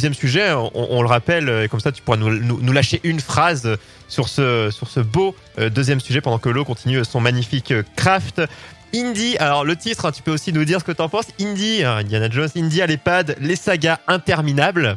[0.00, 3.76] Deuxième sujet, on, le rappelle, et comme ça tu pourras nous, lâcher une phrase
[4.08, 8.40] sur ce, sur beau euh, deuxième sujet pendant que l'eau continue son magnifique euh, craft.
[8.94, 11.26] Indie, alors le titre, hein, tu peux aussi nous dire ce que t'en penses.
[11.38, 14.96] Indie, hein, Indiana Jones, Indie à l'EHPAD, les sagas interminables.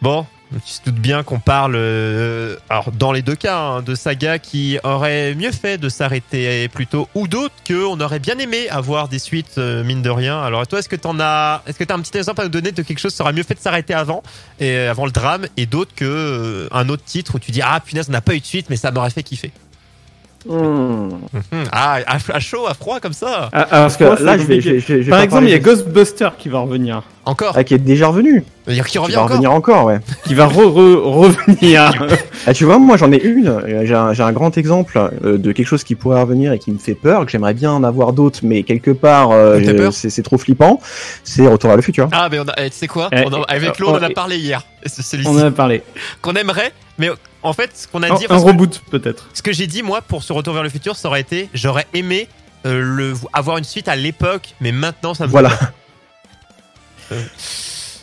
[0.00, 0.24] Bon,
[0.64, 4.38] tu te doutes bien qu'on parle, euh, alors dans les deux cas, hein, de sagas
[4.38, 9.08] qui auraient mieux fait de s'arrêter plus tôt, ou d'autres qu'on aurait bien aimé avoir
[9.08, 10.40] des suites, euh, mine de rien.
[10.42, 12.72] Alors toi, est-ce que t'en as, est-ce que t'as un petit exemple à nous donner
[12.72, 14.22] de quelque chose qui aurait mieux fait de s'arrêter avant,
[14.60, 17.62] et euh, avant le drame, et d'autres que euh, un autre titre où tu dis
[17.62, 19.52] ah punaise, on n'a pas eu de suite, mais ça m'aurait fait kiffer?
[20.46, 21.08] Hmm.
[21.32, 21.64] Mhm.
[21.72, 23.48] Ah, à, à chaud, à froid comme ça.
[23.52, 24.80] Ah, Parce que moi, c'est là, je vais, compliqué.
[24.80, 27.02] je vais- je vais Par exemple, il y a Ghostbuster qui va revenir.
[27.26, 27.54] Encore.
[27.56, 28.44] Ah, qui est déjà revenu.
[28.68, 29.30] Il qui revient Qui va encore.
[29.32, 30.00] revenir encore, ouais.
[30.26, 31.92] Qui va re, re- revenir.
[32.46, 33.62] Ah, tu vois, moi j'en ai une.
[33.84, 36.70] J'ai un, j'ai un grand exemple euh, de quelque chose qui pourrait revenir et qui
[36.72, 40.10] me fait peur, que j'aimerais bien en avoir d'autres, mais quelque part, euh, peur c'est
[40.10, 40.78] c'est trop flippant.
[41.22, 42.08] C'est Retour vers le futur.
[42.12, 43.08] Ah, mais on a, eh, tu sais quoi?
[43.12, 44.62] Eh, On a- Avec eh, l'eau, on en a parlé hier.
[44.84, 45.30] C'est celui-ci.
[45.30, 45.82] On en a parlé.
[46.20, 47.08] Qu'on aimerait, mais
[47.42, 48.26] en fait, ce qu'on a dit.
[48.26, 49.28] un parce que- reboot, peut-être.
[49.32, 51.86] Ce que j'ai dit moi pour ce retour vers le futur, ça aurait été j'aurais
[51.94, 52.28] aimé
[52.66, 55.50] euh, le avoir une suite à l'époque, mais maintenant ça me Voilà.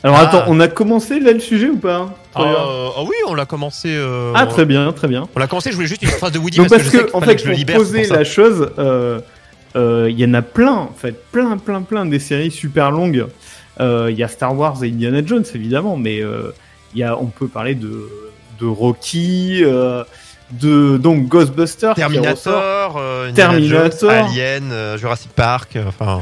[0.03, 0.21] Alors Ah.
[0.21, 3.45] attends, on a commencé là le sujet ou pas Ah euh, ah oui, on l'a
[3.45, 3.89] commencé.
[3.91, 5.27] euh, Ah, très bien, très bien.
[5.35, 5.69] On l'a commencé.
[5.71, 7.35] Je voulais juste une phrase de Woody Donc parce, parce que, je sais en fait,
[7.35, 7.77] que je pour libère.
[7.77, 9.19] poser pour la chose, euh,
[9.75, 13.27] euh, il y en a plein, en fait, plein, plein, plein des séries super longues.
[13.79, 16.17] Euh, Il y a Star Wars et Indiana Jones, évidemment, mais
[16.93, 18.09] il y a, on peut parler de,
[18.59, 20.03] de Rocky, euh,
[20.51, 22.11] de donc Ghostbusters, qui ressort.
[22.11, 23.91] Terminator, euh, Terminator.
[24.01, 25.75] Jones, Alien, euh, Jurassic Park.
[25.75, 26.21] euh, Enfin,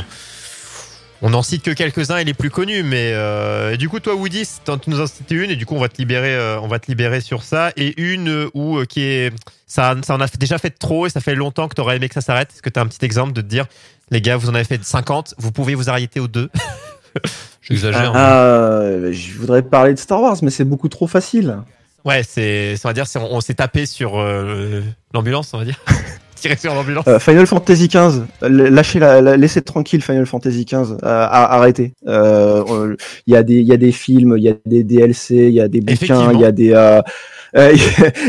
[1.22, 2.84] on n'en cite que quelques-uns et les plus connus.
[2.84, 5.80] Mais euh, du coup, toi, Woody, tu nous en cites une et du coup, on
[5.80, 7.72] va te libérer, euh, on va te libérer sur ça.
[7.76, 9.34] Et une euh, où euh, qui est
[9.68, 12.14] ça, ça en a déjà fait trop et ça fait longtemps que t'aurais aimé que
[12.16, 12.50] ça s'arrête.
[12.54, 13.66] Est-ce que t'as un petit exemple de te dire,
[14.12, 16.50] les gars, vous en avez fait 50, vous pouvez vous arrêter aux deux?
[17.62, 18.14] J'exagère.
[18.14, 21.58] mais- Ah, je voudrais parler de Star Wars, mais c'est beaucoup trop facile.
[22.06, 24.82] Ouais, c'est, on va dire, c'est- on, on s'est tapé sur euh,
[25.14, 25.80] l'ambulance, on va dire.
[26.40, 27.06] Tiré sur l'ambulance.
[27.08, 31.94] Euh, Final Fantasy XV, lâchez la, la- laissez tranquille Final Fantasy XV, euh, arrêtez.
[32.08, 32.96] Euh, euh,
[33.28, 35.54] Il y a des, il y a des films, il y a des DLC, il
[35.54, 37.02] y a des bouquins, il y a des, euh,
[37.58, 37.74] euh,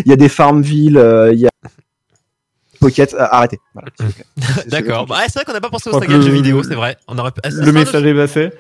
[0.05, 1.51] il y a des Farmville, euh, il y a
[2.81, 3.59] Pocket, euh, arrêtez.
[3.75, 3.91] Voilà,
[4.69, 5.05] D'accord.
[5.07, 6.97] Bah, c'est vrai qu'on n'a pas pensé aux sagas de jeux vidéo, c'est vrai.
[7.09, 8.51] On aurait pu- ah, Le message est passé.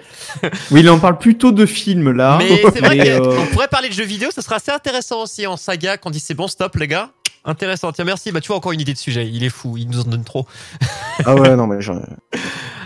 [0.71, 2.37] oui, il en parle plutôt de films là.
[2.39, 5.47] Mais c'est vrai qu'on euh, pourrait parler de jeux vidéo, ça sera assez intéressant aussi
[5.47, 7.09] en saga qu'on dit c'est bon, stop les gars.
[7.45, 7.93] Intéressant.
[7.93, 8.33] Tiens, merci.
[8.33, 9.28] Bah, tu vois, encore une idée de sujet.
[9.28, 9.77] Il est fou.
[9.77, 10.47] Il nous en donne trop.
[11.27, 11.93] Ah ouais, non, mais je,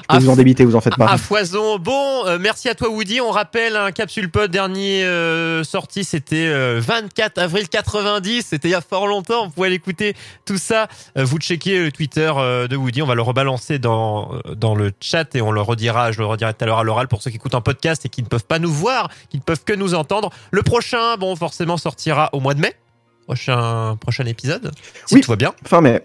[0.04, 1.06] je peux vous en débiter, vous en faites pas.
[1.06, 1.78] À foison.
[1.78, 3.20] Bon, euh, merci à toi Woody.
[3.20, 8.44] On rappelle un capsule pod dernier euh, sorti, c'était euh, 24 avril 90.
[8.44, 9.46] C'était il y a fort longtemps.
[9.46, 10.14] Vous pouvez l'écouter.
[10.44, 13.02] Tout ça, euh, vous checkez le Twitter euh, de Woody.
[13.02, 16.12] On va le rebalancer dans euh, dans le chat et on le redira.
[16.12, 18.08] Je le redirai tout à l'heure à l'oral pour ceux qui écoutent en podcast et
[18.08, 20.30] qui ne peuvent pas nous voir, qui ne peuvent que nous entendre.
[20.50, 22.74] Le prochain, bon, forcément sortira au mois de mai.
[23.24, 24.70] Prochain prochain épisode.
[25.06, 25.20] Si Oui.
[25.20, 25.54] tout va bien.
[25.64, 26.02] Fin mai.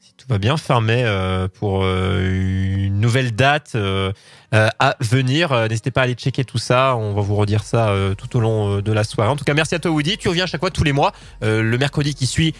[0.00, 4.12] Si tout va bien, fin mai euh, pour euh, une nouvelle date euh,
[4.52, 5.52] à venir.
[5.68, 6.96] N'hésitez pas à aller checker tout ça.
[6.96, 9.30] On va vous redire ça tout au long de la soirée.
[9.30, 10.16] En tout cas, merci à toi Woody.
[10.16, 12.54] Tu reviens à chaque fois tous les mois, le mercredi qui suit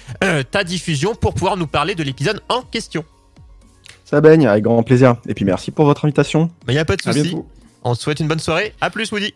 [0.51, 3.05] ta diffusion pour pouvoir nous parler de l'épisode en question.
[4.05, 5.17] Ça baigne, avec grand plaisir.
[5.29, 6.51] Et puis merci pour votre invitation.
[6.69, 7.37] Il n'y a pas de souci.
[7.85, 8.75] On te souhaite une bonne soirée.
[8.81, 9.33] À plus Woody.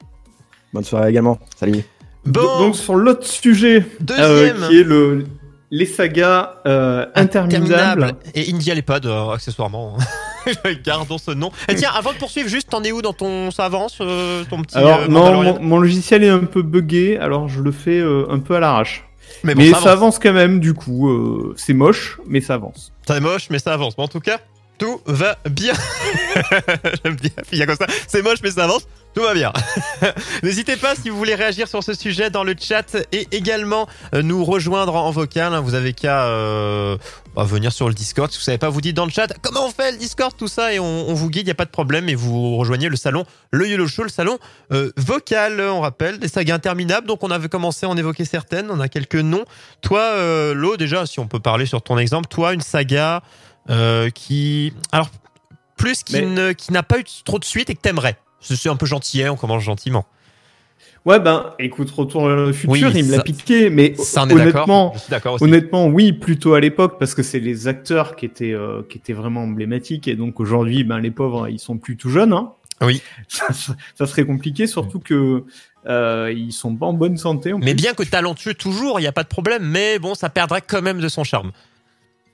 [0.73, 1.39] Bonne soirée également.
[1.57, 1.85] Salut.
[2.29, 4.63] Bon, Donc sur l'autre sujet, deuxième.
[4.63, 5.25] euh, qui est le
[5.71, 8.15] les sagas euh, interminables.
[8.35, 9.97] Et India euh, accessoirement.
[10.85, 11.51] Gardons ce nom.
[11.69, 13.51] Et tiens, avant de poursuivre, juste, t'en es où dans ton.
[13.51, 14.79] Ça avance, euh, ton petit.
[14.79, 18.57] Alors non, mon, mon logiciel est un peu buggé, alors je le fais un peu
[18.57, 19.05] à l'arrache.
[19.45, 19.93] Mais bon, mais ça ça avance.
[19.93, 21.53] avance quand même, du coup.
[21.57, 22.93] c'est moche, mais ça avance.
[23.07, 23.95] C'est moche, mais ça avance.
[23.99, 24.39] Mais en tout cas,
[24.79, 25.75] tout va bien.
[27.05, 27.87] J'aime bien, il y a comme ça.
[28.07, 28.87] C'est moche, mais ça avance.
[29.15, 29.53] Tout va bien.
[30.45, 34.23] N'hésitez pas si vous voulez réagir sur ce sujet dans le chat et également euh,
[34.23, 35.55] nous rejoindre en vocal.
[35.55, 35.61] hein.
[35.61, 36.97] Vous avez qu'à euh,
[37.35, 38.31] bah, venir sur le Discord.
[38.31, 40.47] Si vous savez pas, vous dites dans le chat comment on fait le Discord, tout
[40.47, 42.09] ça, et on, on vous guide, il n'y a pas de problème.
[42.09, 44.39] Et vous rejoignez le salon, le YOLO Show, le salon
[44.73, 47.07] euh, vocal, on rappelle, des sagas interminables.
[47.09, 49.45] Donc on avait commencé à en évoquer certaines, on a quelques noms.
[49.81, 53.23] Toi, euh, Lo, déjà, si on peut parler sur ton exemple, toi, une saga
[54.15, 54.73] qui...
[54.93, 55.09] Alors,
[55.77, 58.17] plus qui Mais- ne- qui n'a pas eu trop de suite et que t'aimerais.
[58.41, 60.07] Je suis un peu gentillet, on commence gentiment.
[61.05, 64.95] Ouais, ben, écoute, Retour vers le futur, Oui, il me l'a piqué, mais Ça, honnêtement,
[65.41, 69.13] honnêtement, oui, plutôt à l'époque, parce que c'est les acteurs qui étaient, euh, qui étaient
[69.13, 72.53] vraiment emblématiques, et donc aujourd'hui, ben, les pauvres, ils sont plus tout jeunes, hein.
[72.81, 73.03] Oui.
[73.29, 75.45] Ça, ça serait compliqué, surtout que,
[75.87, 77.53] euh, ils sont pas en bonne santé.
[77.55, 77.83] Mais plus.
[77.83, 79.65] bien que talentueux toujours, il n'y a pas de problème.
[79.65, 81.53] Mais bon, ça perdrait quand même de son charme.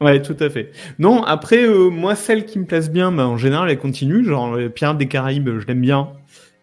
[0.05, 0.71] Ouais, tout à fait.
[0.99, 4.23] Non, après, euh, moi, celle qui me place bien, bah, en général, elle continue.
[4.23, 6.11] Genre, euh, Pierre des Caraïbes, je l'aime bien.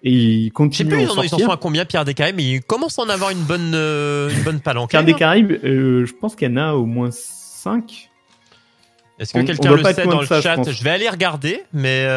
[0.03, 2.33] Et il Je sais continue plus, à ils en ils sont à combien, Pierre Descailles,
[2.35, 4.91] mais il commence à en avoir une bonne, euh, une bonne palanquée.
[4.91, 5.13] Pierre des.
[5.13, 8.09] Caraïbes, euh, je pense qu'il y en a au moins 5.
[9.19, 10.63] Est-ce que quelqu'un le sait dans le je chat?
[10.63, 12.07] je, vais aller regarder, mais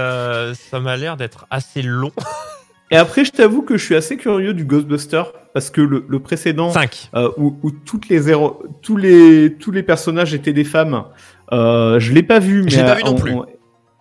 [0.70, 2.12] ça m'a l'air d'être assez long.
[2.94, 6.19] Et après, je t'avoue que je suis assez curieux du Ghostbuster parce que le, le
[6.20, 7.11] précédent, 5.
[7.17, 11.05] euh, où, où toutes les héros, tous les tous les personnages étaient des femmes,
[11.52, 13.32] euh, je l'ai pas vu, mais pas vu non on- plus.
[13.32, 13.46] on-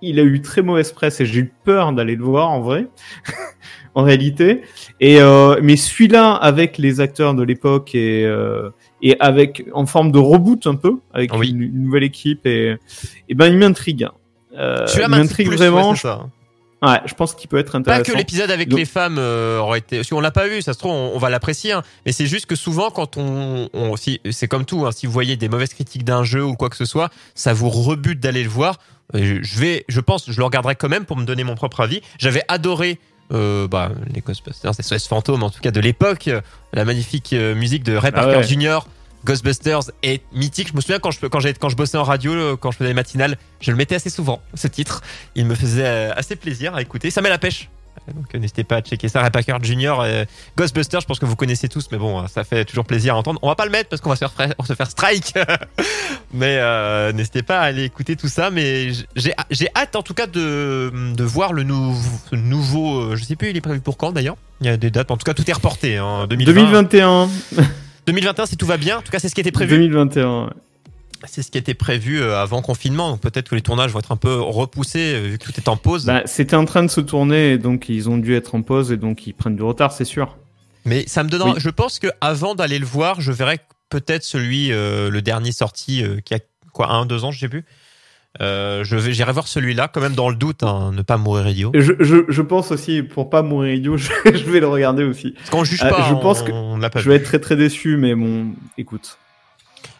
[0.06, 2.88] il a eu très mauvaise presse et j'ai eu peur d'aller le voir en vrai,
[3.96, 4.62] en réalité.
[5.00, 8.70] Et euh, mais celui-là avec les acteurs de l'époque et euh,
[9.02, 11.50] et avec en forme de reboot un peu avec Oui.
[11.50, 12.76] une, une nouvelle équipe et
[13.30, 14.08] et ben il m'intrigue.
[14.58, 15.92] Euh, il m'intrigue vraiment.
[15.92, 15.98] ouais.
[16.84, 18.12] Ouais, je pense qu'il peut être Pas intéressant.
[18.12, 20.04] que l'épisode avec Donc- les femmes euh, aurait été.
[20.04, 21.72] Si on l'a pas vu, ça se trouve, on, on va l'apprécier.
[21.72, 21.82] hein.
[22.06, 24.86] Mais c'est juste que souvent, quand on, on si, c'est comme tout.
[24.86, 27.54] hein, si vous voyez des mauvaises critiques d'un jeu ou quoi que ce soit, ça
[27.54, 28.78] vous rebute d'aller le voir.
[29.14, 32.02] Je vais, je pense, je le regarderai quand même pour me donner mon propre avis.
[32.20, 33.00] J'avais adoré.
[33.32, 36.30] Euh, bah, les Ghostbusters, c'est SOS Fantôme en tout cas de l'époque,
[36.74, 38.44] la magnifique euh, musique de Ray Ah Parker ouais.
[38.44, 38.80] Jr.
[39.26, 40.70] Ghostbusters est mythique.
[40.70, 42.90] Je me souviens quand je quand quand je bossais en radio, euh, quand je faisais
[42.90, 45.02] les matinales, je le mettais assez souvent ce titre.
[45.36, 47.10] Il me faisait euh, assez plaisir à écouter.
[47.12, 47.70] Ça met la pêche.
[48.10, 49.22] Euh, Donc n'hésitez pas à checker ça.
[49.22, 49.96] Ray Parker Jr.
[50.02, 50.26] euh,
[50.58, 53.18] Ghostbusters, je pense que vous connaissez tous, mais bon, euh, ça fait toujours plaisir à
[53.18, 53.40] entendre.
[53.44, 55.34] On va pas le mettre parce qu'on va se faire se faire strike.
[56.34, 56.60] mais
[57.14, 58.50] n'hésitez pas à aller écouter tout ça.
[58.50, 63.16] Mais j'ai hâte en tout cas de de voir le nouveau.
[63.16, 64.38] Je sais plus, il est prévu pour quand d'ailleurs?
[64.62, 65.12] Il y a des dates.
[65.12, 65.98] En tout cas, tout est reporté.
[65.98, 66.54] Hein, 2020.
[66.54, 67.30] 2021.
[68.08, 69.00] 2021 si tout va bien.
[69.00, 69.78] En tout cas, c'est ce qui était prévu.
[69.78, 70.46] 2021.
[70.46, 70.50] ouais.
[71.26, 73.10] C'est ce qui était prévu euh, avant confinement.
[73.10, 75.70] Donc peut-être que les tournages vont être un peu repoussés euh, vu que tout est
[75.70, 76.06] en pause.
[76.06, 78.92] Bah, c'était en train de se tourner et donc ils ont dû être en pause
[78.92, 80.38] et donc ils prennent du retard, c'est sûr.
[80.86, 81.52] Mais ça me donnera.
[81.52, 81.60] Oui.
[81.60, 83.60] Je pense que avant d'aller le voir, je verrai
[83.90, 86.40] peut-être celui, euh, le dernier sorti, euh, qui a
[86.74, 87.64] quoi, un, deux ans, je sais plus.
[88.42, 91.48] Euh, je vais, j'irai voir celui-là, quand même dans le doute, hein, ne pas mourir
[91.48, 91.72] idiot.
[91.76, 95.32] Je, je, je pense aussi, pour pas mourir idiot, je, je vais le regarder aussi.
[95.38, 96.06] Parce qu'on juge Euh, pas.
[96.10, 98.48] je on- pense que on l'a pas je vais être très très déçu, mais bon,
[98.78, 99.18] écoute.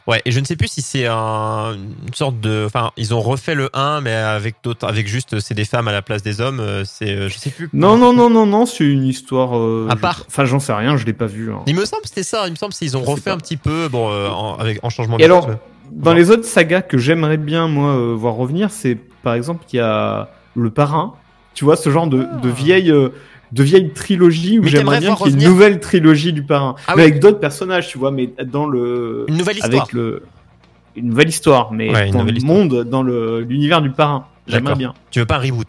[0.06, 3.22] Ouais, et je ne sais plus si c'est un, une sorte de, enfin, ils ont
[3.22, 6.42] refait le 1, mais avec d'autres, avec juste c'est des femmes à la place des
[6.42, 6.60] hommes.
[6.60, 7.70] euh, C'est, je sais plus.
[7.72, 9.58] Non, non, non, non, non, c'est une histoire.
[9.58, 10.26] euh, À part.
[10.28, 11.54] Enfin, j'en sais rien, je l'ai pas vu.
[11.54, 11.62] hein.
[11.68, 12.48] Il me semble que c'était ça.
[12.48, 13.34] Il me semble qu'ils ont refait pas.
[13.34, 15.18] un petit peu, bon, euh, en, avec en changement.
[15.18, 15.50] Et de alors.
[15.96, 16.18] Dans Bon.
[16.18, 19.80] les autres sagas que j'aimerais bien moi euh, voir revenir, c'est par exemple il y
[19.80, 21.14] a le Parrain.
[21.54, 23.10] Tu vois ce genre de, de vieille euh,
[23.52, 26.94] de vieille trilogie où j'aimerais bien qu'il y ait une nouvelle trilogie du Parrain, Ah
[26.96, 27.10] mais oui.
[27.10, 29.82] avec d'autres personnages, tu vois, mais dans le une nouvelle histoire.
[29.84, 30.24] avec le
[30.96, 32.58] une nouvelle histoire, mais Ouais, dans le histoire.
[32.58, 34.26] monde, dans le l'univers du Parrain.
[34.48, 34.94] J'aimerais bien.
[35.12, 35.68] Tu veux pas un reboot?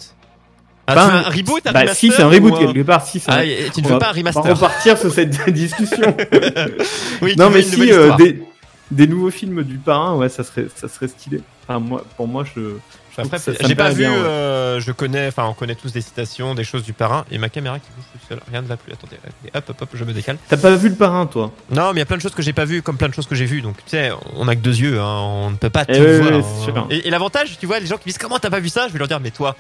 [0.87, 3.31] Ah, un- un reboot, un Bah remaster si c'est un reboot quelque part, si c'est
[3.31, 3.43] un- Ah,
[3.75, 6.15] tu ne veux pas un On va remaster repartir sur cette discussion.
[7.23, 8.43] Oui, non mais une si euh, des
[8.91, 11.41] des nouveaux films du Parrain, ouais, ça serait ça serait stylé.
[11.67, 12.77] Enfin moi pour moi je
[13.17, 13.23] je
[13.69, 14.19] j'ai pas vu, bien, ouais.
[14.19, 17.49] euh, je connais, enfin, on connaît tous des citations, des choses du parrain, et ma
[17.49, 18.93] caméra qui bouge toute seule, rien ne va plus.
[18.93, 19.17] Attendez,
[19.55, 20.37] hop, hop, hop, je me décale.
[20.49, 21.53] T'as pas vu le parrain, toi?
[21.71, 23.15] Non, mais il y a plein de choses que j'ai pas vues, comme plein de
[23.15, 23.63] choses que j'ai vues.
[23.63, 26.01] Donc, tu sais, on a que deux yeux, hein, on ne peut pas tout Eh
[26.01, 26.33] oui, voir.
[26.33, 26.45] oui, hein.
[26.59, 26.87] c'est sûr.
[26.91, 28.93] Et, et l'avantage, tu vois, les gens qui disent comment t'as pas vu ça, je
[28.93, 29.55] vais leur dire, mais toi,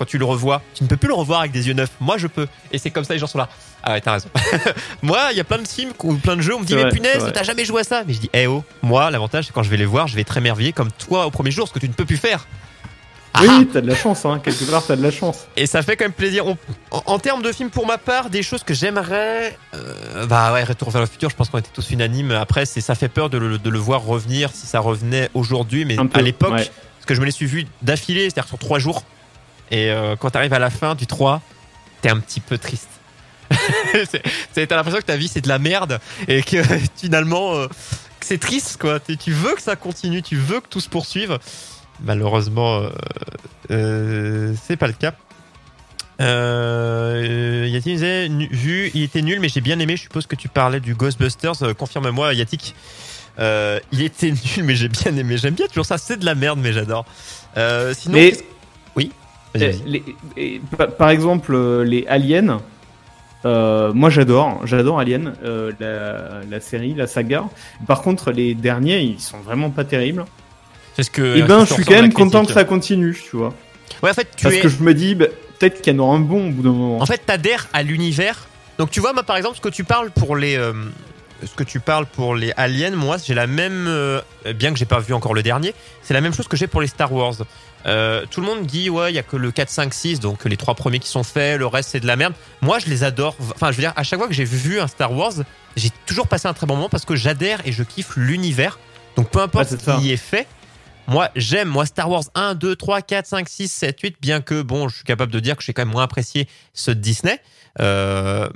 [0.00, 1.90] quand tu le revois, tu ne peux plus le revoir avec des yeux neufs.
[2.00, 2.46] Moi, je peux.
[2.72, 3.50] Et c'est comme ça, les gens sont là.
[3.82, 4.28] Ah ouais, t'as raison.
[5.02, 6.82] moi, il y a plein de films ou plein de jeux, on me dit, mais
[6.82, 8.02] vrai, punaise, t'as jamais joué à ça.
[8.06, 10.22] Mais je dis, eh oh, moi, l'avantage, c'est quand je vais les voir, je vais
[10.22, 12.46] être émerveillé comme toi au premier jour, ce que tu ne peux plus faire.
[13.34, 14.40] Ah Oui, t'as de la chance, hein.
[14.42, 15.46] Quelque part, t'as de la chance.
[15.56, 16.46] Et ça fait quand même plaisir.
[16.46, 16.56] On-
[16.90, 19.56] en, en termes de films, pour ma part, des choses que j'aimerais.
[19.74, 22.32] euh, bah ouais, Retour vers le futur, je pense qu'on était tous unanimes.
[22.32, 25.84] Après, c'est ça fait peur de le, de le voir revenir si ça revenait aujourd'hui,
[25.84, 26.64] mais peu, à l'époque, ouais.
[26.96, 29.04] parce que je me les suis vus d'affilée, c'est-à-dire sur trois jours.
[29.70, 31.40] Et euh, quand t'arrives à la fin du 3,
[32.02, 32.88] t'es un petit peu triste.
[34.54, 35.98] T'as l'impression que ta vie c'est de la merde
[36.28, 36.62] et que
[36.96, 37.66] finalement euh,
[38.20, 39.00] c'est triste quoi.
[39.00, 41.38] Tu veux que ça continue, tu veux que tout se poursuive.
[42.02, 42.88] Malheureusement, euh,
[43.70, 45.14] euh, c'est pas le cas.
[46.20, 49.96] Euh, Yatik disait, vu, il était nul, mais j'ai bien aimé.
[49.96, 51.62] Je suppose que tu parlais du Ghostbusters.
[51.62, 52.74] Euh, Confirme-moi, Yatik.
[53.38, 55.36] Euh, il était nul, mais j'ai bien aimé.
[55.38, 55.98] J'aime bien toujours ça.
[55.98, 57.04] C'est de la merde, mais j'adore.
[57.56, 58.36] Euh, sinon, Mais-
[58.96, 59.12] oui.
[59.54, 60.04] Eh, les-
[60.36, 60.60] et
[60.98, 62.60] par- exemple, euh, les aliens,
[63.44, 67.44] euh, moi j'adore, j'adore Alien, euh, la, la série, la saga.
[67.86, 70.24] Par contre, les derniers, ils sont vraiment pas terribles.
[70.94, 71.36] C'est ce que.
[71.36, 73.52] Et ben, ce je suis quand même content que ça continue, tu vois.
[74.02, 74.60] Ouais, en fait, tu Parce es.
[74.60, 75.26] que je me dis, bah,
[75.58, 77.00] peut-être qu'il y en aura un bon au bout d'un moment.
[77.00, 78.46] En fait, t'adhères à l'univers.
[78.78, 80.72] Donc, tu vois, moi, par exemple, ce que tu parles pour les, euh,
[81.44, 84.20] ce que tu parles pour les aliens, moi, j'ai la même, euh,
[84.54, 86.80] bien que j'ai pas vu encore le dernier, c'est la même chose que j'ai pour
[86.80, 87.34] les Star Wars.
[87.86, 90.44] Euh, tout le monde dit ouais, il y a que le 4, 5, 6, donc
[90.44, 92.34] les trois premiers qui sont faits, le reste c'est de la merde.
[92.60, 93.36] Moi, je les adore.
[93.54, 95.32] Enfin, je veux dire, à chaque fois que j'ai vu un Star Wars,
[95.76, 98.78] j'ai toujours passé un très bon moment parce que j'adhère et je kiffe l'univers.
[99.16, 99.98] Donc, peu importe c'est ce ça.
[100.00, 100.46] qui est fait.
[101.08, 104.62] Moi, j'aime, moi, Star Wars 1, 2, 3, 4, 5, 6, 7, 8, bien que,
[104.62, 107.38] bon, je suis capable de dire que j'ai quand même moins apprécié ceux de Disney.
[107.80, 108.48] Euh,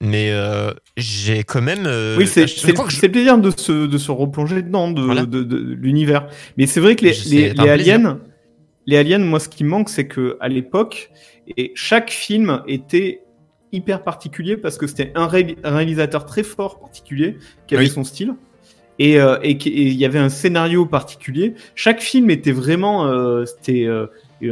[0.00, 1.84] mais euh, j'ai quand même.
[1.86, 5.22] euh, oui, c'est je- plaisir de se, de se replonger dedans, de, Voilà.
[5.26, 6.26] de, de- de l'univers.
[6.56, 8.18] Mais c'est vrai que les, les, les aliens,
[8.86, 11.10] les aliens, moi, ce qui manque, c'est que à l'époque,
[11.56, 13.20] et chaque film était
[13.72, 17.36] hyper particulier parce que c'était un, ré- un réalisateur très fort, particulier,
[17.66, 17.90] qui avait Oui.
[17.90, 18.34] son style.
[19.00, 21.54] Et euh, et qui- et il y avait un scénario particulier.
[21.74, 24.06] Chaque film était vraiment, euh, c'était euh,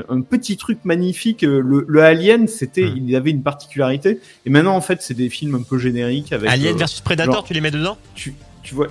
[0.08, 1.42] un petit truc magnifique.
[1.42, 2.96] Le, le Alien, c'était, Hmm.
[3.06, 4.18] il avait une particularité.
[4.44, 6.50] Et maintenant, en fait, c'est des films un peu génériques avec.
[6.50, 7.96] Alien versus Predator, genre- tu les mets dedans?
[8.16, 8.34] Tu,
[8.64, 8.88] tu vois.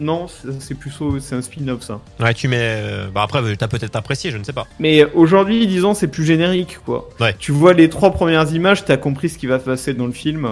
[0.00, 2.00] Non, c'est so- c'est un spin-off ça.
[2.20, 2.56] Ouais, tu mets.
[2.60, 4.66] euh, Bah après, t'as peut-être apprécié, je ne sais pas.
[4.78, 7.08] Mais aujourd'hui, disons, c'est plus générique quoi.
[7.20, 7.34] Ouais.
[7.38, 10.12] Tu vois les trois premières images, t'as compris ce qui va se passer dans le
[10.12, 10.48] film.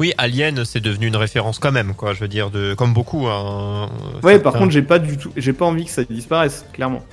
[0.00, 2.14] Oui, Alien, c'est devenu une référence quand même, quoi.
[2.14, 3.26] Je veux dire, de comme beaucoup.
[3.28, 3.88] Hein,
[4.24, 7.04] Ouais, par contre, j'ai pas du tout, j'ai pas envie que ça disparaisse, clairement.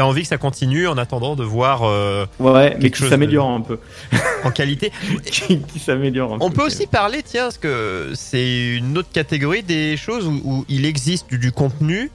[0.00, 3.10] T'as envie que ça continue en attendant de voir euh, Ouais, mais Quelque qui chose
[3.10, 3.78] s'améliore un peu.
[4.44, 4.92] en qualité.
[5.30, 6.44] qui qui s'améliore peu.
[6.44, 10.64] On peut aussi parler, tiens, parce que c'est une autre catégorie des choses où, où
[10.70, 12.10] il existe du, du contenu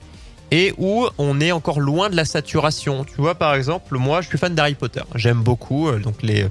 [0.50, 3.04] et où on est encore loin de la saturation.
[3.04, 5.02] Tu vois, par exemple, moi, je suis fan d'Harry Potter.
[5.14, 6.46] J'aime beaucoup euh, donc les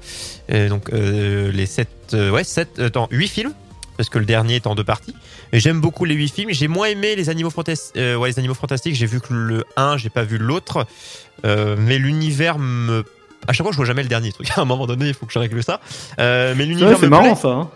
[0.53, 3.55] euh, donc euh, les sept euh, ouais sept attends huit films
[3.97, 5.15] parce que le dernier est en deux parties.
[5.53, 6.51] J'aime beaucoup les huit films.
[6.53, 7.95] J'ai moins aimé les animaux fantastiques.
[7.97, 8.95] ouais, les animaux fantastiques.
[8.95, 10.87] J'ai vu que le 1, j'ai pas vu l'autre.
[11.45, 13.05] Euh, mais l'univers me
[13.47, 14.49] à chaque fois, je vois jamais le dernier truc.
[14.57, 15.81] À un moment donné, il faut que je règle ça.
[16.19, 17.43] Euh, mais l'univers c'est marrant plaît.
[17.43, 17.49] ça.
[17.49, 17.71] Hein.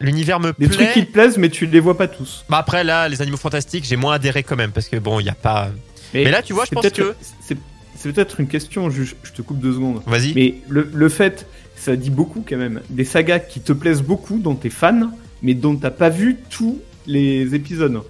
[0.00, 0.76] L'univers me Des plaît.
[0.86, 2.44] trucs qui te plaisent, mais tu les vois pas tous.
[2.48, 5.26] Bah après là, les animaux fantastiques, j'ai moins adhéré quand même parce que bon, il
[5.26, 5.70] y a pas.
[6.12, 7.56] Mais là, tu vois, je c'est pense peut-être- que- c'est
[7.96, 8.90] c'est peut-être une question.
[8.90, 10.02] Je, je te coupe deux secondes.
[10.06, 10.34] Vas-y.
[10.34, 12.80] Mais le, le fait, ça dit beaucoup quand même.
[12.90, 15.12] Des sagas qui te plaisent beaucoup, dont t'es fan,
[15.42, 18.02] mais dont t'as pas vu tous les épisodes.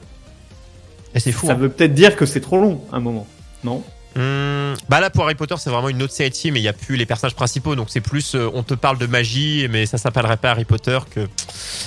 [1.14, 1.46] Et c'est fou.
[1.46, 1.56] Ça hein.
[1.56, 3.26] veut peut-être dire que c'est trop long, à un moment.
[3.64, 3.82] Non?
[4.14, 6.74] Hum, bah là, pour Harry Potter, c'est vraiment une autre série mais il y a
[6.74, 9.96] plus les personnages principaux, donc c'est plus, euh, on te parle de magie, mais ça
[9.96, 11.26] s'appellerait pas Harry Potter que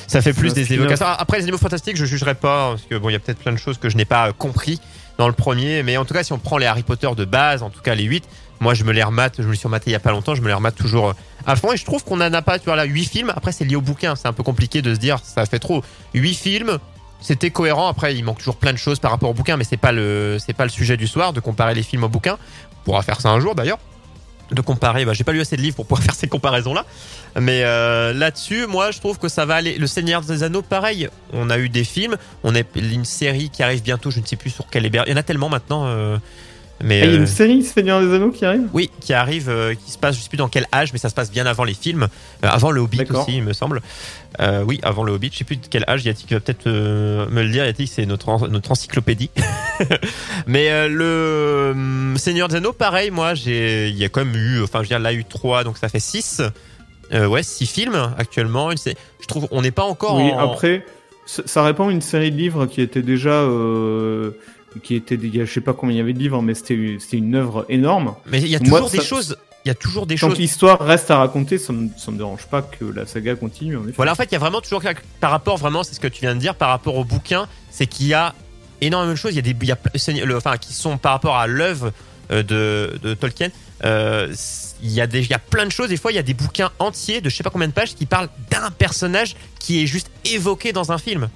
[0.08, 1.06] ça fait plus un des évocations.
[1.06, 3.52] Après, les animaux fantastiques, je jugerai pas parce que bon, il y a peut-être plein
[3.52, 4.82] de choses que je n'ai pas euh, compris
[5.20, 7.62] dans le premier, mais en tout cas, si on prend les Harry Potter de base,
[7.62, 8.28] en tout cas les 8
[8.60, 10.36] moi je me les remate, je me les suis rematé il y a pas longtemps,
[10.36, 11.14] je me les remate toujours euh,
[11.46, 13.34] à fond je trouve qu'on en a pas, tu vois là, 8 films.
[13.36, 15.84] Après, c'est lié au bouquin, c'est un peu compliqué de se dire ça fait trop.
[16.14, 16.78] 8 films,
[17.22, 17.88] c'était cohérent.
[17.88, 20.38] Après, il manque toujours plein de choses par rapport au bouquin, mais c'est pas le,
[20.40, 22.38] c'est pas le sujet du soir de comparer les films au bouquin.
[22.82, 23.80] On pourra faire ça un jour d'ailleurs.
[24.52, 26.86] De comparer, bah, j'ai pas lu assez de livres pour pouvoir faire ces comparaisons-là.
[27.40, 29.78] Mais euh, là-dessus, moi, je trouve que ça va aller.
[29.78, 31.10] Le Seigneur des Anneaux, pareil.
[31.34, 34.12] On a eu des films, on a une série qui arrive bientôt.
[34.12, 35.06] Je ne sais plus sur quel héberge.
[35.08, 35.86] Il y en a tellement maintenant.
[35.88, 36.18] euh,
[36.84, 38.63] mais Ah, Il y a euh, une série Seigneur des Anneaux qui arrive?
[38.74, 41.10] Oui, qui arrive, euh, qui se passe, je sais plus dans quel âge, mais ça
[41.10, 42.08] se passe bien avant les films,
[42.44, 43.82] Euh, avant le Hobbit aussi, il me semble.
[44.41, 46.03] Euh, oui, avant le Hobbit, je sais plus de quel âge.
[46.03, 47.65] Yatik va peut-être euh, me le dire.
[47.65, 49.29] Yatik, c'est notre notre encyclopédie.
[50.48, 54.36] mais euh, le hum, Seigneur des Anneaux, pareil, moi, j'ai, il y a quand même
[54.36, 56.41] eu, enfin, je veux dire, là, il y a eu trois, donc ça fait six.
[57.13, 58.72] Euh, ouais, six films actuellement.
[58.72, 60.17] Une Je trouve, on n'est pas encore.
[60.17, 60.86] Oui, en- après,
[61.25, 63.29] ça ça répond à une série de livres qui était déjà.
[63.32, 64.32] euh,
[64.84, 67.36] qui était, je sais pas combien il y avait de livres, mais c'était c'était une
[67.36, 68.15] œuvre énorme.
[68.27, 69.38] Mais il y a Moi, toujours des ça- choses.
[69.63, 70.38] Il y a toujours des Tant choses.
[70.38, 73.84] l'histoire reste à raconter, ça me, ça me dérange pas que la saga continue, en
[73.84, 73.94] effet.
[73.96, 74.84] Voilà, en fait, il y a vraiment toujours
[75.20, 77.88] par rapport, vraiment, c'est ce que tu viens de dire, par rapport au bouquin, c'est
[77.88, 78.36] qu'il y a
[78.82, 79.32] énormément de choses.
[79.32, 81.91] Il y a des, il y a, le- enfin, qui sont par rapport à l'œuvre
[82.32, 83.50] euh, de, de Tolkien.
[83.84, 84.32] Euh,
[84.84, 85.89] il y a des, il y a plein de choses.
[85.89, 87.96] Des fois, il y a des bouquins entiers de je sais pas combien de pages
[87.96, 91.27] qui parlent d'un personnage qui est juste évoqué dans un film.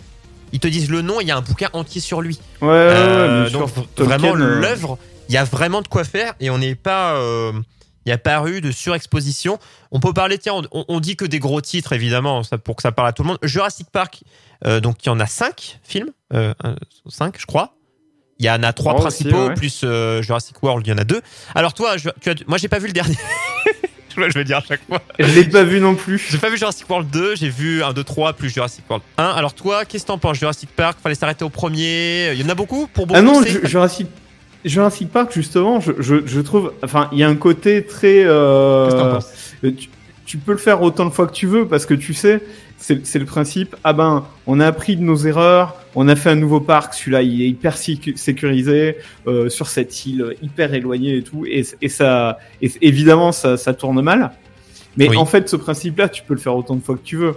[0.51, 2.39] Ils te disent le nom, il y a un bouquin entier sur lui.
[2.61, 3.59] Ouais, Euh, sûr.
[3.59, 4.97] donc vraiment euh, l'œuvre,
[5.29, 7.51] il y a vraiment de quoi faire et on n'est pas, euh,
[8.05, 9.59] il n'y a pas eu de surexposition.
[9.91, 12.81] On peut parler, tiens, on, on dit que des gros titres évidemment, ça, pour que
[12.81, 13.37] ça parle à tout le monde.
[13.43, 14.21] Jurassic Park,
[14.65, 16.09] euh, donc il y en a cinq films,
[17.07, 17.75] cinq je crois.
[18.41, 19.53] Il y en a trois Oh, aussi, principaux ouais.
[19.53, 19.81] plus
[20.21, 21.21] Jurassic World, il y en a deux.
[21.55, 23.17] Alors toi, je- tu as, moi j'ai pas vu le dernier.
[24.25, 25.01] je je vais dire à chaque fois.
[25.17, 26.27] Je l'ai pas vu non plus.
[26.29, 29.23] J'ai pas vu Jurassic World 2, j'ai vu 1, 2, 3 plus Jurassic World 1.
[29.23, 32.31] Alors toi, qu'est-ce que t'en penses Jurassic Park, fallait s'arrêter au premier.
[32.33, 33.17] Il y en a beaucoup pour beaucoup.
[33.19, 34.07] Ah non, Jurassic,
[34.65, 36.73] Jurassic Park, justement, je, je, je trouve.
[36.83, 38.23] Enfin, il y a un côté très.
[38.25, 39.31] euh, Qu'est-ce que t'en penses?
[39.63, 39.89] Euh, tu,
[40.25, 42.41] tu peux le faire autant de fois que tu veux parce que tu sais,
[42.79, 43.75] c'est le principe.
[43.83, 47.21] Ah ben, on a appris de nos erreurs, on a fait un nouveau parc, celui-là
[47.21, 51.89] il est hyper sécu- sécurisé euh, sur cette île hyper éloignée et tout, et, et
[51.89, 54.31] ça, et évidemment ça, ça tourne mal.
[54.97, 55.17] Mais Oui.
[55.17, 57.35] en fait, ce principe-là, tu peux le faire autant de fois que tu veux.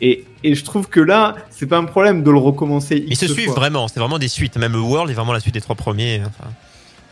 [0.00, 3.04] Et, et je trouve que là, c'est pas un problème de le recommencer.
[3.08, 3.54] Ils se suivent fois.
[3.56, 4.56] vraiment, c'est vraiment des suites.
[4.56, 6.20] Même World est vraiment la suite des trois premiers.
[6.24, 6.50] Enfin,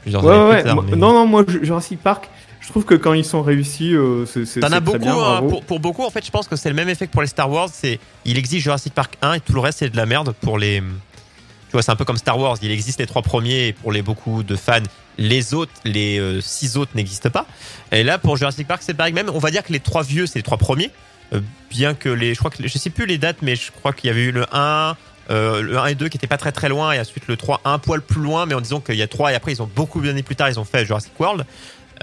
[0.02, 2.28] plusieurs Ouais, années ouais, plus tard, moi- mais- Non, non, moi, Jurassic Park,
[2.60, 5.64] je trouve que quand ils sont réussis, euh, c'est T'en as beaucoup, bien, hein, pour,
[5.64, 7.50] pour beaucoup en fait je pense que c'est le même effet que pour les Star
[7.50, 10.34] Wars, c'est il existe Jurassic Park 1 et tout le reste c'est de la merde
[10.40, 13.68] pour les tu vois c'est un peu comme Star Wars, il existe les trois premiers
[13.68, 14.80] et pour les beaucoup de fans,
[15.18, 17.46] les autres les euh, six autres n'existent pas.
[17.92, 20.26] Et là pour Jurassic Park c'est pareil même, on va dire que les trois vieux
[20.26, 20.90] c'est les trois premiers.
[21.32, 23.92] Euh, bien que les je crois que je sais plus les dates mais je crois
[23.92, 24.96] qu'il y avait eu le 1
[25.28, 27.62] euh, le 1 et 2 qui étaient pas très très loin et ensuite le 3
[27.64, 29.68] un poil plus loin mais en disant qu'il y a 3 et après ils ont
[29.75, 31.44] beaucoup d'années plus tard ils ont fait Jurassic World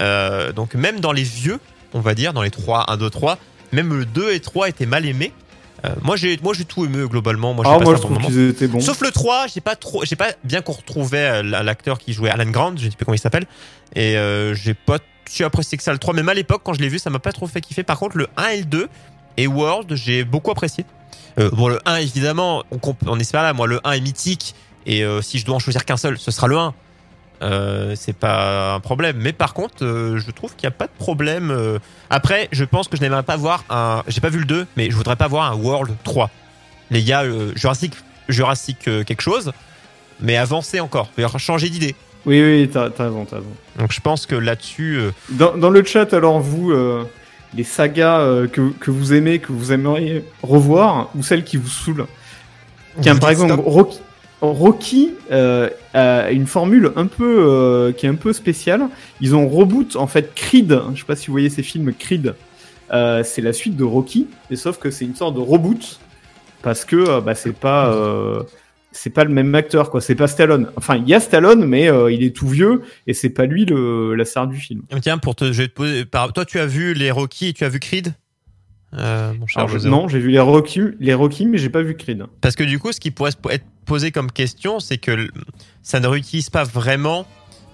[0.00, 1.60] euh, donc même dans les vieux,
[1.92, 3.38] on va dire, dans les 3, 1, 2, 3,
[3.72, 5.32] même le 2 et 3 étaient mal aimés.
[5.84, 7.52] Euh, moi j'ai moi j'ai tout aimé globalement.
[7.52, 8.80] Moi, j'ai Ah, moi, je trouve qu'ils étaient bons.
[8.80, 12.30] Sauf le 3, j'ai pas trop j'ai pas bien qu'on retrouvait euh, l'acteur qui jouait
[12.30, 13.46] Alan Grant, je sais plus comment il s'appelle
[13.94, 16.80] et euh, j'ai pas si apprécié que ça le 3 même à l'époque quand je
[16.80, 17.82] l'ai vu, ça m'a pas trop fait kiffer.
[17.82, 18.88] Par contre, le 1 et le 2
[19.36, 20.84] et World, j'ai beaucoup apprécié.
[21.38, 24.54] Euh, bon le 1 évidemment, on, on pas là, moi le 1 est mythique
[24.86, 26.74] et euh, si je dois en choisir qu'un seul, ce sera le 1.
[27.42, 29.16] Euh, c'est pas un problème.
[29.20, 31.50] Mais par contre, euh, je trouve qu'il n'y a pas de problème.
[31.50, 31.78] euh.
[32.10, 34.02] Après, je pense que je n'aimerais pas voir un.
[34.06, 36.30] J'ai pas vu le 2, mais je voudrais pas voir un World 3.
[36.90, 37.92] Les gars, euh, Jurassic,
[38.28, 39.52] Jurassic euh, quelque chose,
[40.20, 41.94] mais avancer encore, changer d'idée.
[42.26, 43.48] Oui, oui, t'as raison, t'as raison.
[43.78, 47.04] Donc je pense que là-dessus, euh, Dans, dans le chat, alors, vous, euh,
[47.54, 51.68] les sagas euh, que, que vous aimez, que vous aimeriez revoir, ou celles qui vous
[51.68, 52.06] saoulent
[53.02, 53.64] Tiens, par exemple, stop.
[53.66, 54.00] Rocky,
[54.52, 58.88] Rocky euh, a une formule un peu euh, qui est un peu spéciale.
[59.20, 60.78] Ils ont reboot en fait Creed.
[60.94, 62.34] Je sais pas si vous voyez ces films Creed.
[62.92, 65.98] Euh, c'est la suite de Rocky, et sauf que c'est une sorte de reboot
[66.62, 68.44] parce que bah, c'est pas
[68.92, 70.00] c'est pas le même acteur quoi.
[70.00, 70.68] C'est pas Stallone.
[70.76, 74.14] Enfin, il y a Stallone, mais il est tout vieux et c'est pas lui le
[74.14, 74.82] la star du film.
[75.00, 76.04] tiens, pour te, je vais te poser.
[76.04, 78.14] par- Toi, tu as vu les Rocky, et tu as vu Creed,
[78.96, 81.70] euh, mon cher Alors, je- José non, j'ai vu les Rocky, les Rocky, mais j'ai
[81.70, 82.24] pas vu Creed.
[82.40, 85.28] Parce que du coup, ce qui pourrait être posé comme question, c'est que
[85.82, 87.26] ça ne réutilise pas vraiment.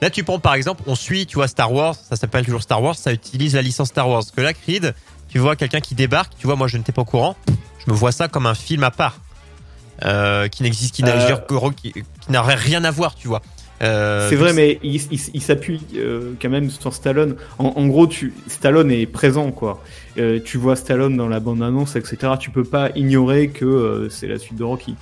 [0.03, 2.83] Là, tu prends par exemple, on suit, tu vois, Star Wars, ça s'appelle toujours Star
[2.83, 4.23] Wars, ça utilise la licence Star Wars.
[4.35, 4.95] Que là, Creed,
[5.29, 7.37] tu vois quelqu'un qui débarque, tu vois, moi je n'étais pas au courant,
[7.87, 9.19] je me vois ça comme un film à part.
[10.03, 11.39] Euh, qui n'existe, qui n'a Euh.
[11.77, 12.03] qui, qui
[12.37, 13.43] rien à voir, tu vois.
[13.83, 17.37] Euh, C'est vrai, mais il, il- il s'appuie euh, quand même sur Stallone.
[17.59, 19.83] En, en gros, tu, Stallone est présent, quoi.
[20.19, 22.33] Euh, tu vois Stallone dans la bande-annonce, etc.
[22.41, 24.97] Tu peux pas ignorer que c'est la suite de Rocky.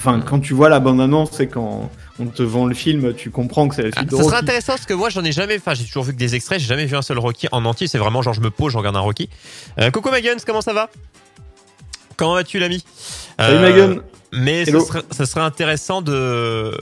[0.00, 3.68] Enfin, quand tu vois la bande-annonce et quand on te vend le film, tu comprends
[3.68, 4.44] que c'est la Ah, suite de ça serait Rocky.
[4.44, 6.66] intéressant parce que moi j'en ai jamais, enfin j'ai toujours vu que des extraits, j'ai
[6.66, 7.86] jamais vu un seul Rocky en entier.
[7.86, 9.28] C'est vraiment genre je me pose, je regarde un Rocky.
[9.78, 10.88] Euh, Coco Maguns, comment ça va?
[12.16, 12.82] Comment vas-tu l'ami?
[13.38, 14.00] Salut Euh, Megan.
[14.32, 14.86] Mais ce Hello.
[15.24, 16.72] serait, intéressant de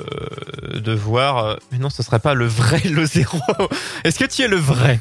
[0.75, 1.39] de voir.
[1.45, 3.39] euh, Mais non, ce serait pas le vrai le zéro.
[4.05, 5.01] Est-ce que tu es le vrai?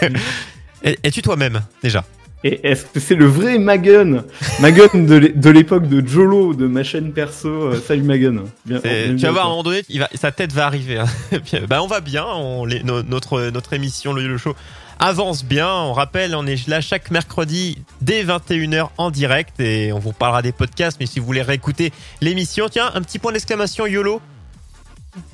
[0.82, 2.04] Es- Es-tu toi-même déjà?
[2.42, 4.24] Et est-ce que c'est le vrai Magun
[4.60, 7.48] Magun de l'é- de l'époque de Jolo, de ma chaîne perso.
[7.48, 8.44] euh, salut Magun.
[8.64, 10.64] Bien, C'est- bien Tu vas voir à un moment donné, il va, sa tête va
[10.66, 10.98] arriver.
[10.98, 11.04] hein.
[11.44, 12.24] Bien, bah on va bien.
[12.24, 14.54] On, les- no- notre notre émission le, le show
[14.98, 15.68] avance bien.
[15.70, 20.40] On rappelle, on est là chaque mercredi dès 21h en direct et on vous parlera
[20.40, 20.96] des podcasts.
[20.98, 24.20] Mais si vous voulez réécouter l'émission, tiens, un petit point d'exclamation YOLO.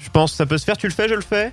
[0.01, 0.77] Je pense que ça peut se faire.
[0.77, 1.53] Tu le fais, je le fais?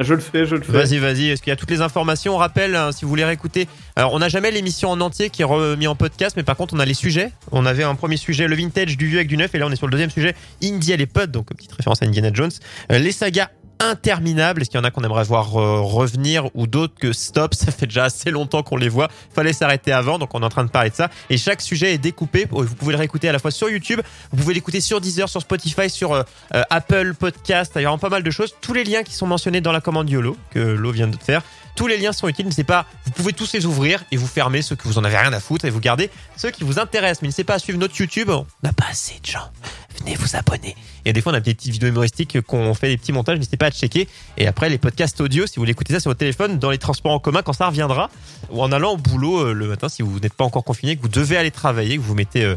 [0.00, 0.72] Je le fais, je le fais.
[0.72, 1.28] Vas-y, vas-y.
[1.28, 3.68] Est-ce qu'il y a toutes les informations On rappelle, hein, si vous voulez réécouter?
[3.96, 6.74] Alors, on n'a jamais l'émission en entier qui est remis en podcast, mais par contre,
[6.74, 7.32] on a les sujets.
[7.50, 9.70] On avait un premier sujet, le vintage, du vieux avec du neuf, et là, on
[9.72, 12.50] est sur le deuxième sujet, Indie et les potes, donc petite référence à Indiana Jones.
[12.92, 13.48] Euh, les sagas
[13.80, 14.62] interminables.
[14.62, 17.54] Est-ce qu'il y en a qu'on aimerait voir euh, revenir ou d'autres que stop?
[17.54, 19.08] Ça fait déjà assez longtemps qu'on les voit.
[19.34, 21.10] Fallait s'arrêter avant, donc on est en train de parler de ça.
[21.30, 22.46] Et chaque sujet est découpé.
[22.50, 24.00] Vous pouvez le réécouter à la fois sur YouTube,
[24.32, 26.22] vous pouvez l'écouter sur Deezer, sur Spotify, sur euh,
[26.54, 27.72] euh, Apple Podcast.
[27.76, 28.54] Il y a pas mal de choses.
[28.60, 31.42] Tous les liens qui sont mentionnés dans la commande YOLO que Lo vient de faire.
[31.74, 32.44] Tous les liens sont utiles.
[32.44, 32.86] N'hésitez pas.
[33.04, 35.40] Vous pouvez tous les ouvrir et vous fermer ceux que vous en avez rien à
[35.40, 37.22] foutre et vous gardez ceux qui vous intéressent.
[37.22, 38.30] Mais n'hésitez pas à suivre notre YouTube.
[38.30, 39.50] On n'a pas assez de gens.
[39.98, 40.76] Venez vous abonner.
[41.04, 43.38] Et des fois, on a des petites vidéos humoristiques qu'on fait des petits montages.
[43.38, 44.08] N'hésitez pas à checker.
[44.36, 47.12] Et après, les podcasts audio, si vous voulez ça sur votre téléphone, dans les transports
[47.12, 48.10] en commun quand ça reviendra,
[48.50, 51.02] ou en allant au boulot euh, le matin, si vous n'êtes pas encore confiné, que
[51.02, 52.54] vous devez aller travailler, que vous mettez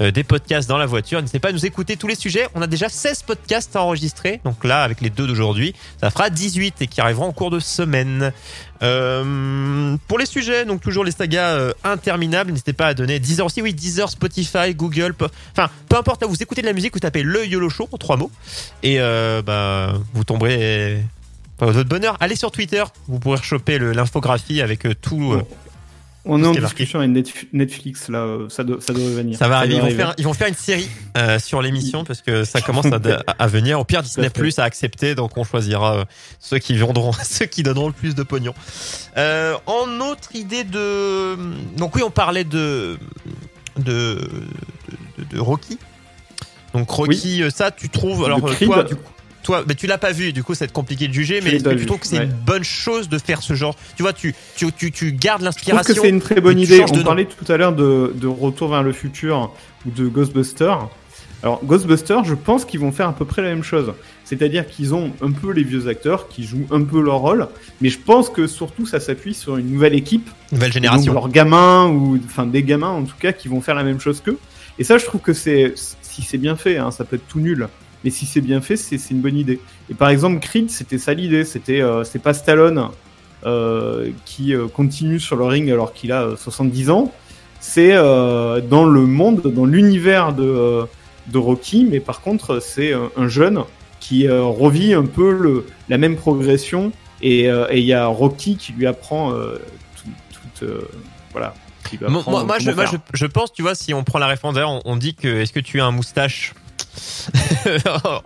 [0.00, 1.20] euh, des podcasts dans la voiture.
[1.20, 2.48] N'hésitez pas à nous écouter tous les sujets.
[2.54, 4.40] On a déjà 16 podcasts enregistrés.
[4.44, 7.60] Donc là, avec les deux d'aujourd'hui, ça fera 18 et qui arriveront en cours de
[7.60, 8.32] semaine.
[8.82, 12.50] Euh, pour les sujets, donc toujours les sagas euh, interminables.
[12.50, 13.62] N'hésitez pas à donner Deezer aussi.
[13.62, 15.14] Oui, Deezer, Spotify, Google.
[15.52, 16.22] Enfin, peu importe.
[16.22, 18.32] là, Vous écoutez de la musique, vous tapez le YOLO Show en trois mots.
[18.82, 21.02] Et bah, vous tomberez
[21.60, 22.16] votre bonheur.
[22.20, 22.82] Allez sur Twitter.
[23.06, 25.40] Vous pourrez choper l'infographie avec tout.
[26.26, 29.36] On est en discussion avec Netf- Netflix là, ça, doit- ça devrait venir.
[29.38, 29.74] Ça va arriver.
[29.74, 32.60] Ils doit vont, faire, ils vont faire une série euh, sur l'émission parce que ça
[32.62, 32.98] commence à,
[33.38, 33.78] à venir.
[33.78, 34.30] Au pire, Disney.
[34.30, 36.04] Plus a accepté, donc on choisira euh,
[36.40, 38.54] ceux qui vendront, ceux qui donneront le plus de pognon.
[39.18, 41.36] Euh, en autre idée de,
[41.76, 42.98] donc oui, on parlait de
[43.76, 44.18] de
[45.30, 45.78] de, Rocky.
[46.72, 49.10] Donc Rocky, ça, tu trouves alors toi, du coup.
[49.44, 51.40] Toi, mais tu l'as pas vu, du coup, c'est compliqué de juger.
[51.44, 52.24] Mais pas tu trouves que c'est ouais.
[52.24, 55.46] une bonne chose de faire ce genre Tu vois, tu tu tu, tu gardes Je
[55.50, 55.94] trouve l'inspiration.
[55.94, 56.84] que c'est une très bonne mais idée.
[56.92, 59.52] On parlait tout à l'heure de, de Retour vers le futur
[59.86, 60.88] ou de Ghostbusters.
[61.42, 63.92] Alors Ghostbusters, je pense qu'ils vont faire à peu près la même chose.
[64.24, 67.46] C'est-à-dire qu'ils ont un peu les vieux acteurs qui jouent un peu leur rôle,
[67.82, 71.12] mais je pense que surtout ça s'appuie sur une nouvelle équipe, Nouvelle génération.
[71.12, 74.22] leurs gamins ou enfin des gamins en tout cas qui vont faire la même chose
[74.24, 74.38] qu'eux.
[74.78, 77.40] Et ça, je trouve que c'est si c'est bien fait, hein, ça peut être tout
[77.40, 77.68] nul,
[78.04, 79.58] mais si c'est bien fait, c'est une bonne idée.
[79.90, 82.90] Et par exemple, Creed, c'était ça l'idée, c'était euh, c'est pas Stallone
[83.46, 87.12] euh, qui euh, continue sur le ring alors qu'il a euh, 70 ans,
[87.60, 90.82] c'est dans le monde, dans l'univers de
[91.28, 93.64] de Rocky, mais par contre, c'est un jeune
[94.00, 96.92] qui revit un peu le, la même progression.
[97.22, 100.10] Et il y a Rocky qui lui apprend tout,
[100.60, 100.66] tout,
[101.32, 101.54] voilà.
[102.02, 102.22] Moi,
[102.58, 105.28] je, moi, je, je pense, tu vois, si on prend la référence, on dit que
[105.40, 106.52] est-ce que tu as un moustache?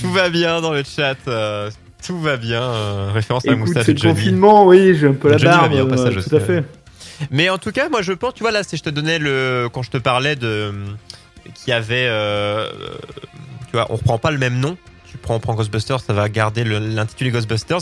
[0.00, 1.16] Tout va bien dans le chat.
[1.28, 1.70] euh,
[2.06, 2.62] tout va bien.
[2.62, 4.14] euh, référence à la moustache c'est de le Johnny.
[4.14, 6.40] confinement, oui, j'ai un peu la Johnny va bien, au passage, euh, aussi, tout à
[6.40, 6.64] fait.
[7.30, 9.68] Mais en tout cas, moi, je pense, tu vois, là, si je te donnais le.
[9.72, 10.72] Quand je te parlais de.
[11.54, 12.08] Qui avait.
[13.66, 14.78] tu vois, on reprend pas le même nom.
[15.10, 17.80] Tu prends, on prend Ghostbusters, ça va garder l'intitulé Ghostbusters.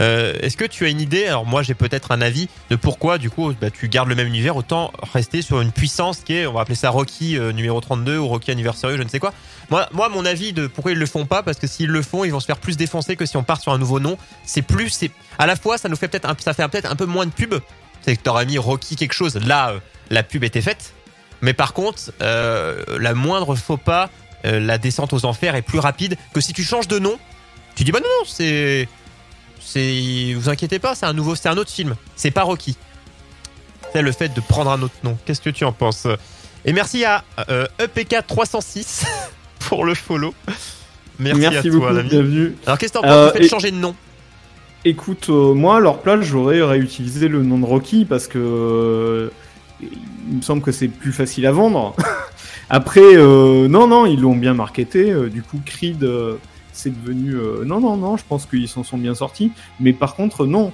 [0.00, 3.18] Euh, Est-ce que tu as une idée Alors, moi, j'ai peut-être un avis de pourquoi,
[3.18, 4.56] du coup, bah, tu gardes le même univers.
[4.56, 8.16] Autant rester sur une puissance qui est, on va appeler ça Rocky euh, numéro 32
[8.18, 9.34] ou Rocky Anniversary, je ne sais quoi.
[9.70, 12.24] Moi, moi, mon avis de pourquoi ils le font pas, parce que s'ils le font,
[12.24, 14.16] ils vont se faire plus défoncer que si on part sur un nouveau nom.
[14.44, 16.96] C'est plus, c'est à la fois, ça nous fait peut-être, un- ça fait peut-être un
[16.96, 17.54] peu moins de pub.
[18.02, 19.36] C'est que t'aurais mis Rocky quelque chose.
[19.36, 20.94] Là, euh, la pub était faite.
[21.42, 24.10] Mais par contre, la moindre faux pas,
[24.44, 27.18] la descente aux enfers est plus rapide que si tu changes de nom.
[27.76, 28.88] Tu dis bah non, non, c'est,
[29.72, 31.94] c'est, vous inquiétez pas, c'est un nouveau, c'est un autre film.
[32.16, 32.76] C'est pas Rocky.
[33.92, 35.16] C'est le fait de prendre un autre nom.
[35.24, 36.06] Qu'est-ce que tu en penses?
[36.64, 39.04] Et merci à euh, EPK306
[39.60, 40.34] pour le follow.
[41.18, 42.08] Merci, Merci, à toi, beaucoup, l'ami.
[42.08, 42.56] bienvenue.
[42.66, 43.12] Alors qu'est-ce que t'en penses?
[43.12, 43.94] Euh, du fait de et- changer de nom
[44.84, 49.30] Écoute, euh, moi, à leur place, j'aurais réutilisé le nom de Rocky parce que
[49.82, 51.94] il me semble que c'est plus facile à vendre.
[52.70, 55.12] Après, non, non, ils l'ont bien marketé.
[55.30, 56.06] du coup, Creed,
[56.80, 57.34] c'est devenu.
[57.34, 59.52] euh, non, non, non, je pense qu'ils s'en sont bien sortis.
[59.78, 60.72] Mais par contre, non.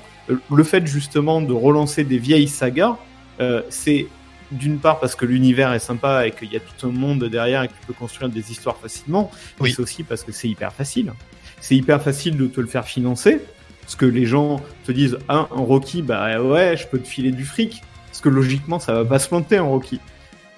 [0.51, 2.97] Le fait justement de relancer des vieilles sagas,
[3.41, 4.09] euh, c'est
[4.51, 7.63] d'une part parce que l'univers est sympa et qu'il y a tout un monde derrière
[7.63, 9.31] et que tu peux construire des histoires facilement.
[9.61, 9.69] Oui.
[9.69, 11.13] Mais c'est aussi parce que c'est hyper facile.
[11.61, 13.41] C'est hyper facile de te le faire financer.
[13.83, 17.31] Parce que les gens te disent, ah, un Rocky, bah ouais, je peux te filer
[17.31, 17.83] du fric.
[18.09, 20.01] Parce que logiquement, ça va pas se monter en Rocky.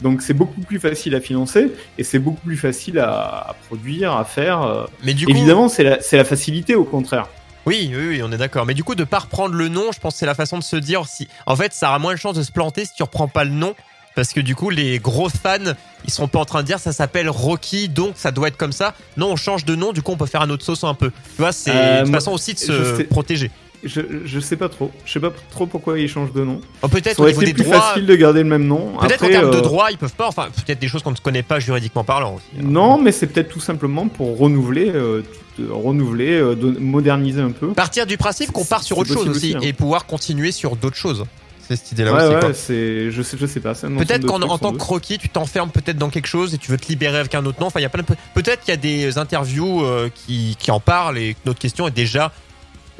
[0.02, 3.10] Donc c'est beaucoup plus facile à financer et c'est beaucoup plus facile à,
[3.50, 4.62] à produire, à faire.
[4.62, 4.84] euh.
[5.04, 7.26] Mais du coup, Évidemment, c'est la, facilité au contraire.
[7.66, 8.64] Oui, oui, oui, on est d'accord.
[8.64, 10.62] Mais du coup, de pas reprendre le nom, je pense que c'est la façon de
[10.64, 11.28] se dire si.
[11.46, 13.50] En fait, ça aura moins de chances de se planter si tu reprends pas le
[13.50, 13.74] nom.
[14.14, 15.58] Parce que du coup, les gros fans,
[16.04, 18.72] ils seront pas en train de dire ça s'appelle Rocky, donc ça doit être comme
[18.72, 18.94] ça.
[19.16, 21.10] Non, on change de nom, du coup, on peut faire un autre sauce un peu.
[21.10, 23.50] Tu vois, c'est Euh, une façon aussi de se protéger.
[23.84, 24.90] Je, je sais pas trop.
[25.04, 26.60] Je sais pas trop pourquoi ils changent de nom.
[26.82, 27.80] Oh, peut-être au niveau des plus droits.
[27.80, 28.94] facile de garder le même nom.
[29.00, 30.26] Peut-être en termes de euh, droits, ils peuvent pas.
[30.26, 32.44] Enfin, peut-être des choses qu'on ne connaît pas juridiquement parlant aussi.
[32.58, 32.64] hein.
[32.64, 35.22] Non, mais c'est peut-être tout simplement pour renouveler, euh,
[35.56, 37.68] tout- euh, renouveler, euh, moderniser un peu.
[37.68, 39.60] Partir du principe qu'on part sur autre chose aussi, aussi, hein.
[39.62, 41.24] et pouvoir continuer sur d'autres choses.
[41.68, 42.46] C'est cette idée-là ouais, aussi.
[42.46, 43.74] ouais, c'est, je sais, je sais pas.
[43.74, 46.78] Peut-être qu'en en tant que Rocky, tu t'enfermes peut-être dans quelque chose et tu veux
[46.78, 47.66] te libérer avec un autre nom.
[47.66, 48.08] Enfin, il y a plein de...
[48.34, 51.92] Peut-être qu'il y a des interviews qui, qui en parlent et que notre question est
[51.92, 52.32] déjà.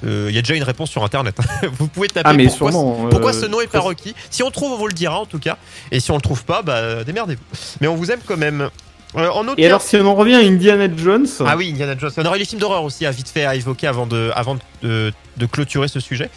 [0.05, 1.37] Euh, Il y a déjà une réponse sur internet.
[1.79, 3.07] vous pouvez taper Ah, mais pourquoi, sûrement.
[3.11, 4.15] pourquoi euh, ce nom est pas Rocky.
[4.31, 5.57] Si on trouve, on vous le dira en tout cas.
[5.91, 7.43] Et si on le trouve pas, bah démerdez-vous.
[7.81, 8.69] Mais on vous aime quand même.
[9.17, 11.97] Euh, en autre Et alors, si on en revient à Indiana Jones, ah oui, Indiana
[11.99, 12.11] Jones.
[12.19, 15.13] On aurait les films d'horreur aussi à vite fait à évoquer avant de, avant de,
[15.39, 16.29] de clôturer ce sujet.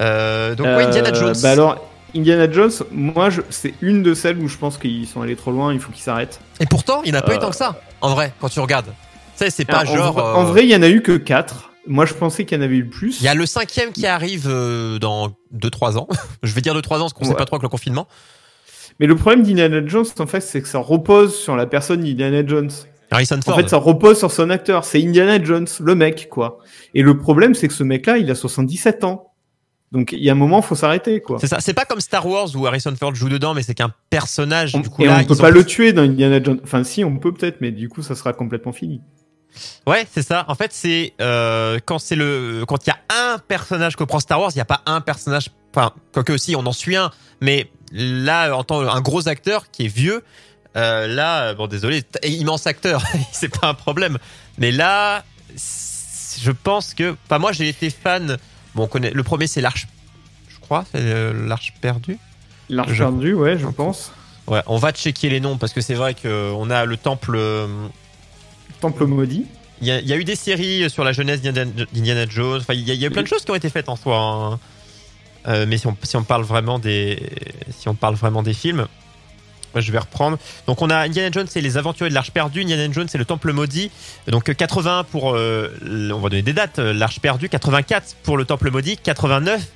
[0.00, 1.34] Euh, donc, ouais, Indiana euh, Jones.
[1.42, 5.36] Bah alors, Indiana Jones, moi, c'est une de celles où je pense qu'ils sont allés
[5.36, 5.72] trop loin.
[5.74, 6.40] Il faut qu'ils s'arrêtent.
[6.60, 7.78] Et pourtant, il n'y en a pas eu Euh, tant que ça.
[8.00, 8.86] En vrai, quand tu regardes.
[8.86, 8.92] Tu
[9.44, 10.12] sais, c'est pas en, genre.
[10.14, 12.56] vrai- euh, en vrai, il y en a eu que 4 Moi, je pensais qu'il
[12.56, 13.20] y en avait eu plus.
[13.20, 16.08] Il y a le cinquième qui arrive euh, dans 2-3 ans.
[16.42, 17.36] Je vais dire 2-3 ans parce qu'on sait Ouais.
[17.36, 18.06] pas trop avec le confinement.
[19.00, 22.46] Mais le problème d'Indiana Jones, en fait, c'est que ça repose sur la personne d'Indiana
[22.46, 22.70] Jones.
[23.10, 23.54] Harrison Ford.
[23.54, 24.84] En fait, ça repose sur son acteur.
[24.84, 26.58] C'est Indiana Jones, le mec, quoi.
[26.94, 29.32] Et le problème, c'est que ce mec-là, il a 77 ans.
[29.92, 31.38] Donc, il y a un moment, faut s'arrêter, quoi.
[31.40, 31.60] C'est ça.
[31.60, 34.74] C'est pas comme Star Wars où Harrison Ford joue dedans, mais c'est qu'un personnage.
[34.74, 36.60] On- du coup, et là, on peut pas le tuer dans Indiana Jones.
[36.64, 39.02] Enfin, si, on peut peut-être, mais du coup, ça sera complètement fini.
[39.86, 40.44] Ouais, c'est ça.
[40.48, 42.98] En fait, c'est euh, quand c'est le quand il y a
[43.32, 45.50] un personnage que prend Star Wars, il y a pas un personnage.
[45.74, 49.84] Enfin, quoique aussi, on en suit un, mais là, en tant un gros acteur qui
[49.86, 50.22] est vieux,
[50.76, 54.18] euh, là, bon, désolé, immense acteur, c'est pas un problème.
[54.58, 55.24] Mais là,
[55.56, 58.38] je pense que, pas moi, j'ai été fan.
[58.74, 59.10] Bon, on connaît.
[59.10, 59.86] Le premier, c'est l'Arche,
[60.48, 62.18] je crois, c'est euh, l'Arche perdue.
[62.68, 64.12] L'arche Je- perdue, ouais, je pense.
[64.46, 67.36] Ouais, on va checker les noms parce que c'est vrai que on a le temple.
[68.84, 69.46] Temple maudit.
[69.80, 72.60] Il y, a, eu des séries sur la jeunesse d'Indiana Jones.
[72.60, 74.18] Enfin, il y, a, eu plein de choses qui ont été faites en soi.
[74.18, 74.60] hein.
[75.48, 77.30] Euh, mais si on, parle vraiment des,
[77.70, 78.86] si on parle vraiment des films,
[79.74, 80.38] je vais reprendre.
[80.66, 82.60] Donc on a Indiana Jones et les Aventuriers de l'Arche perdue.
[82.60, 83.90] Indiana Jones et le Temple maudit.
[84.28, 86.78] Donc euh, 81 pour, euh, on va donner des dates.
[86.78, 89.66] L'Arche perdue, 84 pour le Temple maudit, 89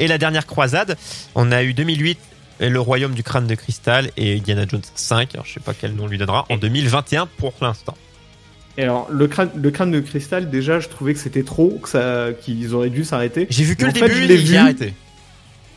[0.00, 0.96] et la dernière croisade.
[1.36, 2.18] On a eu 2008
[2.60, 5.34] et le Royaume du crâne de cristal et Indiana Jones 5.
[5.34, 7.96] Alors, je sais pas quel nom on lui donnera en 2021 pour l'instant.
[8.78, 11.88] Et alors, le crâne, le crâne de cristal, déjà, je trouvais que c'était trop, que
[11.88, 13.46] ça, qu'ils auraient dû s'arrêter.
[13.50, 14.56] J'ai vu que En le fait, début je l'ai et j'ai vu.
[14.56, 14.94] arrêté.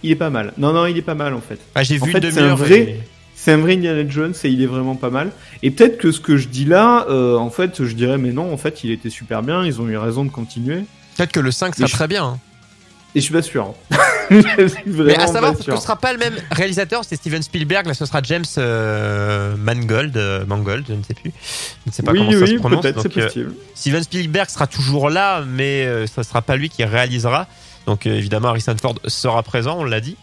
[0.04, 0.54] Il est pas mal.
[0.58, 1.60] Non, non, il est pas mal, en fait.
[1.76, 2.98] Ah, j'ai En vu fait, c'est un vrai-
[3.36, 5.32] C'est un vrai Indiana Jones et il est vraiment pas mal.
[5.64, 8.52] Et peut-être que ce que je dis là, euh, en fait, je dirais, mais non,
[8.54, 10.84] en fait, il était super bien, ils ont eu raison de continuer.
[11.16, 12.26] Peut-être que le 5 sera je- très bien.
[12.26, 12.40] hein.
[13.16, 13.74] Et je suis pas sûr.
[14.86, 17.88] Mais à savoir pas que ce sera pas le même réalisateur, c'est Steven Spielberg.
[17.88, 21.32] Là, ce sera James euh, Mangold, euh, Mangold, je ne sais plus.
[21.86, 22.82] Je ne sais pas oui, comment ça oui, se prononce.
[22.82, 23.54] peut-être, c'est Donc, euh, possible.
[23.76, 27.48] Steven Spielberg sera toujours là, mais euh, ce sera pas lui qui réalisera.
[27.86, 30.16] Donc euh, évidemment, Harrison Ford sera présent, on l'a dit.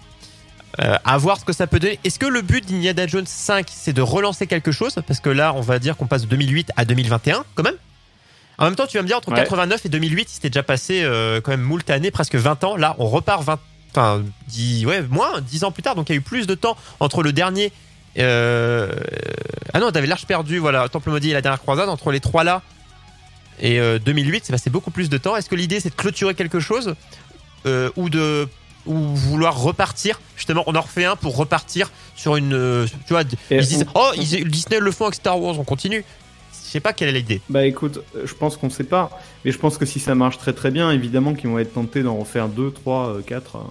[0.80, 1.98] Euh, à voir ce que ça peut donner.
[2.04, 4.94] Est-ce que le but d'Indiana Jones 5, c'est de relancer quelque chose?
[5.06, 7.76] Parce que là, on va dire qu'on passe de 2008 à 2021, quand même.
[8.58, 9.36] En même temps, tu vas me dire, entre Ouais.
[9.38, 12.76] 89 et 2008, il s'était déjà passé euh, quand même moult années, presque 20 ans.
[12.76, 13.58] Là, on repart 20,
[13.96, 15.94] enfin, 10, ouais, moins, 10 ans plus tard.
[15.94, 17.72] Donc il y a eu plus de temps entre le dernier.
[18.18, 18.92] euh,
[19.72, 21.88] ah non, t'avais l'Arche perdue, voilà, Temple maudit et la dernière croisade.
[21.88, 22.62] Entre les trois là
[23.58, 25.34] et euh, 2008, c'est passé beaucoup plus de temps.
[25.36, 26.94] Est-ce que l'idée c'est de clôturer quelque chose
[27.66, 28.48] euh, ou de
[28.86, 30.20] ou vouloir repartir?
[30.36, 32.52] Justement, on en refait un pour repartir sur une.
[32.54, 35.64] euh, tu vois, Et ils disent oh ils- Disney le font avec Star Wars, on
[35.64, 36.04] continue.
[36.76, 37.40] Sais pas quelle est l'idée.
[37.48, 40.36] Bah écoute, euh, je pense qu'on sait pas, mais je pense que si ça marche
[40.36, 43.64] très très bien, évidemment qu'ils vont être tentés d'en refaire 2, 3, 4.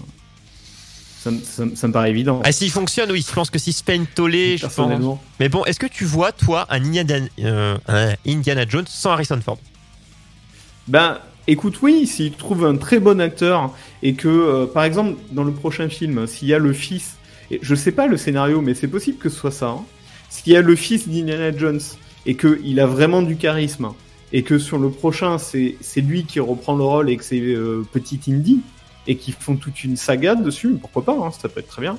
[1.20, 2.42] Ça, me- ça me- ça me paraît évident.
[2.44, 5.20] Ah, s'il fonctionne, oui, je pense que si une tollée, je pense.
[5.40, 9.40] Mais bon, est-ce que tu vois, toi, un Indiana, euh, un Indiana Jones sans Harrison
[9.40, 9.60] Ford?
[10.88, 15.44] Ben, écoute, oui, s'il trouve un très bon acteur et que, euh, par exemple, dans
[15.44, 17.18] le prochain film, s'il y a le fils,
[17.52, 19.84] et je sais pas le scénario, mais c'est possible que ce soit ça, hein,
[20.32, 21.82] s'il y a le fils d'Indiana Jones
[22.26, 23.90] et qu'il a vraiment du charisme
[24.34, 27.86] et que sur le prochain, c'est lui qui reprend le rôle et que c'est euh,
[27.92, 28.62] Petit Indy
[29.08, 31.98] et qu'ils font toute une saga dessus, pourquoi pas, hein, ça peut être très bien.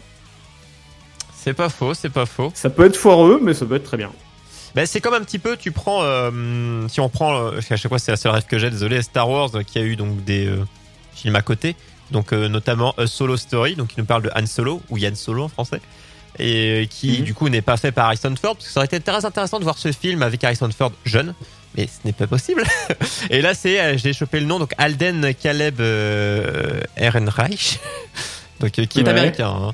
[1.34, 2.50] C'est pas faux, c'est pas faux.
[2.54, 4.10] Ça peut être foireux, mais ça peut être très bien.
[4.76, 7.88] Ben, c'est comme un petit peu, tu prends, euh, si on prend, euh, à chaque
[7.88, 10.22] fois c'est la seule rêve que j'ai, désolé, Star Wars, euh, qui a eu donc
[10.24, 10.66] des euh,
[11.14, 11.76] films à côté,
[12.10, 15.44] donc notamment A Solo Story, donc qui nous parle de Han Solo, ou Yann Solo
[15.44, 15.80] en français,
[16.38, 17.24] et euh, qui Mhm.
[17.24, 19.58] du coup n'est pas fait par Harrison Ford, parce que ça aurait été très intéressant
[19.58, 21.34] de voir ce film avec Harrison Ford jeune,
[21.76, 22.64] mais ce n'est pas possible.
[23.30, 27.78] et là c'est, euh, j'ai chopé le nom, donc Alden Caleb euh, Ehrenreich,
[28.60, 29.08] donc euh, qui est Ouais.
[29.10, 29.48] américain.
[29.48, 29.72] hein.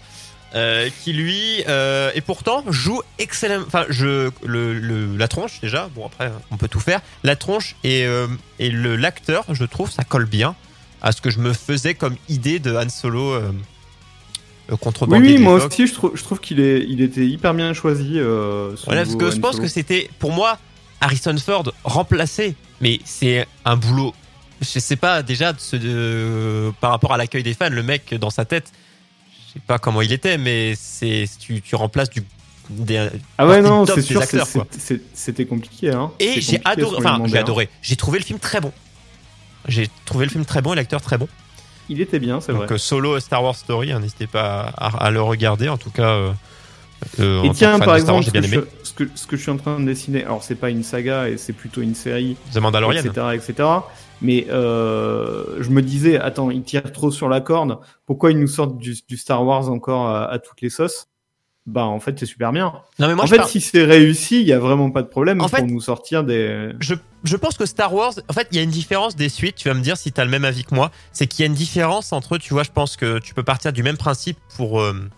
[0.55, 5.88] Euh, qui lui euh, et pourtant joue excellent enfin je le, le- la tronche déjà
[5.94, 8.27] bon après on peut tout faire la tronche et euh,
[8.59, 10.55] et le l'acteur je trouve ça colle bien
[11.01, 13.33] à ce que je me faisais comme idée de Han Solo
[14.72, 14.76] euh,
[15.16, 17.72] euh, Oui, oui, moi aussi, je trouve, je trouve qu'il est, il était hyper bien
[17.74, 18.12] choisi.
[18.18, 20.58] Euh, voilà parce nouveau que je pense que c'était pour moi
[21.00, 24.14] Harrison Ford remplacé mais c'est un boulot
[24.61, 28.14] je sais pas déjà de ce- de- par rapport à l'accueil des fans le mec
[28.14, 28.70] dans sa tête
[29.48, 32.22] je sais pas comment il était mais c'est tu, tu remplaces du
[32.70, 33.08] des,
[33.38, 34.22] Ah ouais, non, c'est sûr,
[35.12, 35.90] c'était compliqué.
[35.90, 36.12] Hein.
[36.20, 37.68] Et j'ai adoré, enfin j'ai adoré.
[37.82, 38.72] J'ai trouvé le film très bon.
[39.68, 41.28] J'ai trouvé le film très bon et l'acteur très bon.
[41.92, 42.62] Il était bien, c'est vrai.
[42.62, 45.68] Donc euh, Solo Star Wars Story, hein, n'hésitez pas à, à le regarder.
[45.68, 46.33] En tout cas, euh,
[47.20, 49.50] euh, Et tiens, par Wars, exemple, ce que, je, ce, que, ce que je suis
[49.50, 52.59] en train de dessiner, alors c'est pas une saga et c'est plutôt une série, The
[52.59, 53.02] Mandalorian.
[53.02, 53.68] etc., etc.
[54.22, 57.78] Mais euh, je me disais, attends, ils tirent trop sur la corde.
[58.07, 61.09] Pourquoi ils nous sortent du, du Star Wars encore à, à toutes les sauces?
[61.64, 62.72] Bah, en fait, c'est super bien.
[62.98, 65.40] Non mais moi en fait, si c'est réussi, il y a vraiment pas de problème
[65.40, 66.72] En pour fait- nous sortir des.
[66.81, 69.55] je, je pense que Star Wars, en fait, il y a une différence des suites.
[69.55, 70.90] Tu vas me dire si tu as le même avis que moi.
[71.12, 73.72] C'est qu'il y a une différence entre, tu vois, je pense que tu peux partir
[73.72, 75.09] du même principe pour euh,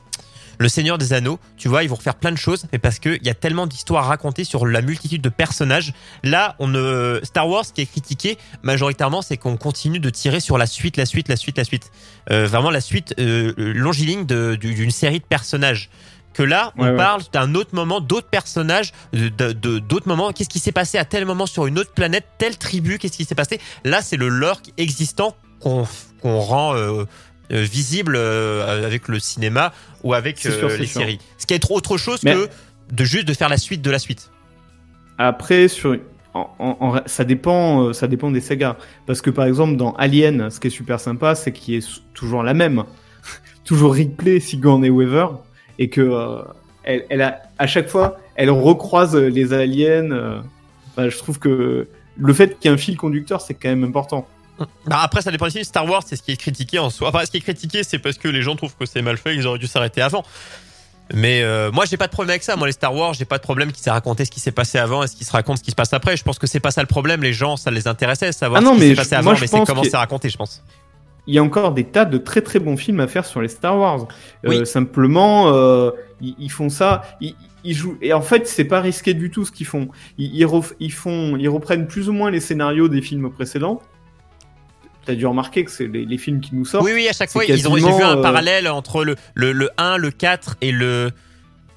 [0.59, 3.23] Le Seigneur des Anneaux, tu vois, ils vont refaire plein de choses, mais parce qu'il
[3.25, 5.95] y a tellement d'histoires racontées sur la multitude de personnages.
[6.25, 7.21] Là, on ne...
[7.23, 11.07] Star Wars, qui est critiqué majoritairement, c'est qu'on continue de tirer sur la suite, la
[11.07, 11.91] suite, la suite, la suite.
[12.31, 15.89] Euh, vraiment la suite euh, longiligne d'une série de personnages.
[16.35, 16.97] Que là, on Ouais, ouais.
[16.97, 20.33] parle d'un autre moment, d'autres personnages, de de- de- d'autres moments.
[20.33, 23.25] Qu'est-ce qui s'est passé à tel moment sur une autre planète, telle tribu, qu'est-ce qui
[23.25, 23.61] s'est passé?
[23.85, 25.87] Là, c'est le lore existant qu'on
[26.23, 27.05] rend euh,
[27.53, 31.01] euh, visible euh, avec le cinéma ou avec sûr, les sûr.
[31.01, 31.19] séries.
[31.39, 32.49] Ce qui est autre chose Mais- que
[32.93, 34.31] de juste de faire la suite de la suite.
[35.19, 35.97] Après, sur,
[36.35, 38.77] en, en- en- ça dépend, ça dépend des sagas.
[39.07, 42.43] Parce que par exemple, dans Alien, ce qui est super sympa, c'est qu'il est toujours
[42.43, 42.83] la même,
[43.65, 45.27] toujours Ripley, Sigourney Weaver,
[45.79, 46.43] et que euh,
[46.85, 50.11] elle, elle a, à chaque fois, elle recroise les aliens.
[50.11, 50.41] euh,
[50.97, 54.27] je trouve que le fait qu'il y ait un fil conducteur, c'est quand même important.
[54.87, 55.65] Bah après, ça dépend aussi.
[55.65, 57.09] Star Wars, c'est ce qui est critiqué en soi.
[57.09, 59.35] Enfin, ce qui est critiqué, c'est parce que les gens trouvent que c'est mal fait,
[59.35, 60.23] ils auraient dû s'arrêter avant.
[61.13, 62.55] Mais euh, moi, j'ai pas de problème avec ça.
[62.57, 64.79] Moi, les Star Wars, j'ai pas de problème qu'ils aient raconté ce qui s'est passé
[64.79, 66.17] avant et ce qui se raconte, ce qui se passe après.
[66.17, 67.23] Je pense que c'est pas ça le problème.
[67.23, 69.65] Les gens, ça les intéressait, savoir Ah non, ce qui s'est passé avant, mais c'est
[69.67, 70.63] comment c'est raconté, je pense.
[71.27, 73.49] Il y a encore des tas de très très bons films à faire sur les
[73.49, 74.09] Star Wars.
[74.47, 77.35] Euh, simplement, euh, ils, ils font ça, ils,
[77.65, 77.97] ils jouent.
[78.03, 79.89] Et en fait, c'est pas risqué du tout ce qu'ils font.
[80.19, 83.81] Ils, ils, ref- ils font, ils reprennent plus ou moins les scénarios des films précédents.
[85.07, 86.85] T'as dû remarquer que c'est les, les films qui nous sortent.
[86.85, 89.69] Oui, oui, à chaque fois, ils ont vu un euh, parallèle entre le, le, le
[89.77, 91.11] 1, le 4 et le,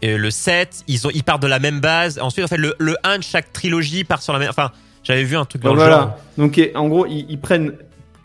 [0.01, 0.83] et le 7.
[0.87, 2.19] Ils, ont, ils partent de la même base.
[2.19, 4.49] Ensuite, en fait, le, le 1 de chaque trilogie part sur la même.
[4.49, 4.71] Enfin,
[5.03, 5.97] j'avais vu un truc dans Donc le voilà.
[6.03, 6.17] genre.
[6.37, 7.73] Donc en gros, ils, ils prennent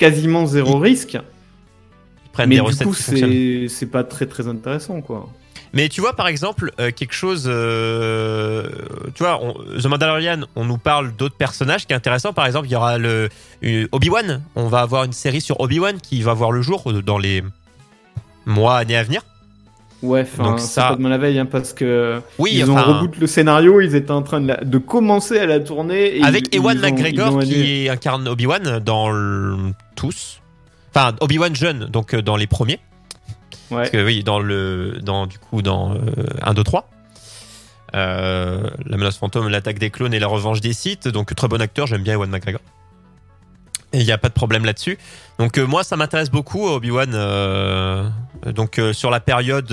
[0.03, 1.15] quasiment zéro risque.
[1.15, 5.29] Ils prennent Mais des du coup, c'est c'est pas très très intéressant quoi.
[5.75, 7.45] Mais tu vois, par exemple, euh, quelque chose.
[7.47, 8.69] euh,
[9.15, 12.35] tu vois, on- The Mandalorian, on nous parle d'autres personnages qui est intéressant.
[12.35, 13.31] Par exemple, il y aura le
[13.93, 14.43] Obi-Wan.
[14.55, 17.43] On va avoir une série sur Obi-Wan qui va voir le jour euh, dans les
[18.45, 19.23] mois, années à venir.
[20.03, 23.27] Ouais, Donc ça- pas de la veille hein, parce que Oui, ils ont reboot le
[23.29, 26.19] scénario, ils étaient en train de, la- de commencer à la tourner.
[26.19, 29.57] Et avec ils- Ewan ils ont- ils McGregor qui incarne Obi-Wan dans le-
[29.95, 30.41] tous.
[30.95, 32.81] Enfin, Obi-Wan jeune, donc euh, dans les premiers.
[33.71, 33.79] Ouais.
[33.79, 35.99] Parce que oui, dans le, dans du coup, dans euh,
[36.43, 36.89] 1, 2, 3.
[37.95, 41.09] Euh, la menace fantôme, l'attaque des clones et la revanche des Sith.
[41.09, 42.61] Donc très bon acteur, j'aime bien Ewan McGregor.
[43.95, 44.99] Il n'y a pas de problème là-dessus.
[45.39, 47.13] Donc euh, moi, ça m'intéresse beaucoup Obi-Wan.
[47.15, 48.09] euh,
[48.47, 49.71] donc euh, sur la période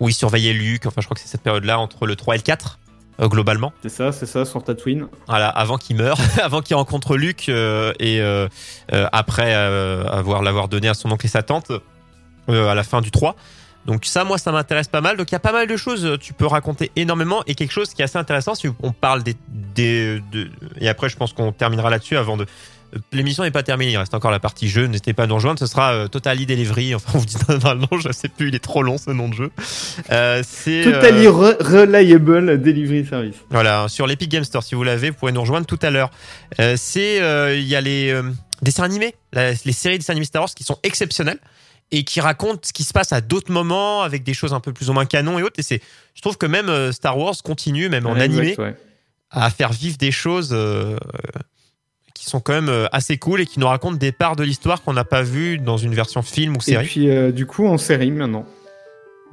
[0.00, 0.86] où il surveillait Luke.
[0.86, 2.78] Enfin, je crois que c'est cette période-là entre le 3 et le 4
[3.20, 3.72] euh, globalement.
[3.82, 5.08] C'est ça, c'est ça, sur Tatooine.
[5.26, 8.20] Voilà, avant qu'il meure, avant qu'il rencontre Luke et
[9.12, 11.70] après avoir l'avoir donné à son oncle et sa tante
[12.48, 13.36] à la fin du 3.
[13.86, 15.16] Donc ça, moi, ça m'intéresse pas mal.
[15.16, 16.18] Donc il y a pas mal de choses.
[16.20, 18.54] Tu peux raconter énormément et quelque chose qui est assez intéressant.
[18.54, 22.44] Si on parle des, des de- et après, je pense qu'on terminera là-dessus avant de.
[23.12, 24.86] L'émission n'est pas terminée, il reste encore la partie jeu.
[24.86, 25.58] N'hésitez pas à nous rejoindre.
[25.58, 26.94] Ce sera euh, Totally Delivery.
[26.94, 29.10] Enfin, on vous dit dans le nom, je sais plus, il est trop long ce
[29.10, 29.50] nom de jeu.
[30.10, 33.36] Euh, c'est euh, Totally re- reliable delivery service.
[33.50, 36.10] voilà, sur l'Epic Game Store, si vous l'avez, vous pourrez nous rejoindre tout à l'heure.
[36.60, 38.18] Euh, c'est, euh, il y a les
[38.62, 41.38] dessins animés, la- les séries de dessins animés Star Wars qui sont exceptionnelles
[41.90, 44.72] et qui racontent ce qui se passe à d'autres moments avec des choses un peu
[44.72, 45.58] plus ou moins canon et autres.
[45.58, 45.80] Et c'est,
[46.14, 48.74] je trouve que même Star Wars continue, même en Ouais, animé, ouais.
[49.30, 50.54] à faire vivre des choses
[52.18, 54.82] qui sont quand même euh, assez cool et qui nous racontent des parts de l'histoire
[54.82, 56.86] qu'on n'a pas vues dans une version film ou Et série.
[56.86, 58.44] puis, euh, du coup, en série maintenant.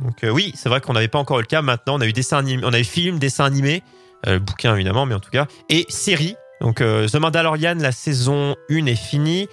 [0.01, 1.61] Donc euh, oui, c'est vrai qu'on n'avait pas encore eu le cas.
[1.61, 3.81] Maintenant, on a eu dessin animé, on a eu film, dessin animé,
[4.27, 6.35] euh, bouquin évidemment, mais en tout cas, et série.
[6.61, 9.47] Donc The Mandalorian, la saison 1 est finie,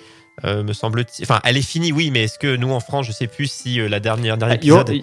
[0.44, 1.24] me semble-t-il.
[1.24, 3.76] Enfin, elle est finie, oui, mais est-ce que nous en France, je sais plus si
[3.88, 5.02] la dernière dernier Ah, il y aura- épisode.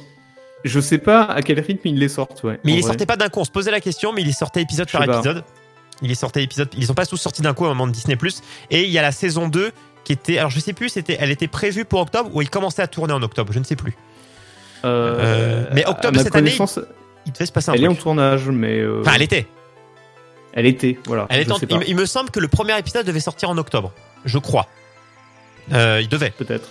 [0.63, 2.59] Je sais pas à quel rythme ils les sortent, ouais.
[2.63, 3.39] Mais en il les sortait pas d'un coup.
[3.41, 5.15] On se posait la question, mais il les sortait épisode par pas.
[5.15, 5.43] épisode.
[6.01, 6.69] Il les sortait épisode.
[6.77, 8.17] Ils sont pas tous sortis d'un coup à un moment de Disney
[8.71, 9.71] Et il y a la saison 2
[10.03, 10.37] qui était.
[10.37, 13.13] Alors je sais plus, c'était, elle était prévue pour octobre ou il commençait à tourner
[13.13, 13.51] en octobre.
[13.53, 13.95] Je ne sais plus.
[14.85, 16.79] Euh, mais octobre cette année, connaissance,
[17.25, 18.79] Il devait se passer un Elle est en tournage, mais.
[18.79, 19.45] euh, Enfin, elle était.
[20.53, 21.27] elle était, voilà.
[21.29, 23.57] Elle est je en- il, il me semble que le premier épisode devait sortir en
[23.57, 23.91] octobre.
[24.25, 24.67] Je crois.
[25.73, 26.31] Euh, il devait.
[26.31, 26.69] Peut-être.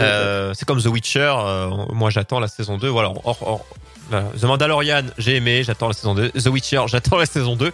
[0.00, 1.34] Euh, c'est comme The Witcher.
[1.36, 2.88] euh, moi, j'attends la saison 2.
[2.88, 3.12] Voilà.
[3.24, 4.24] voilà.
[4.40, 5.64] The Mandalorian, j'ai aimé.
[5.64, 6.30] J'attends la saison 2.
[6.30, 7.72] The Witcher, j'attends la saison 2.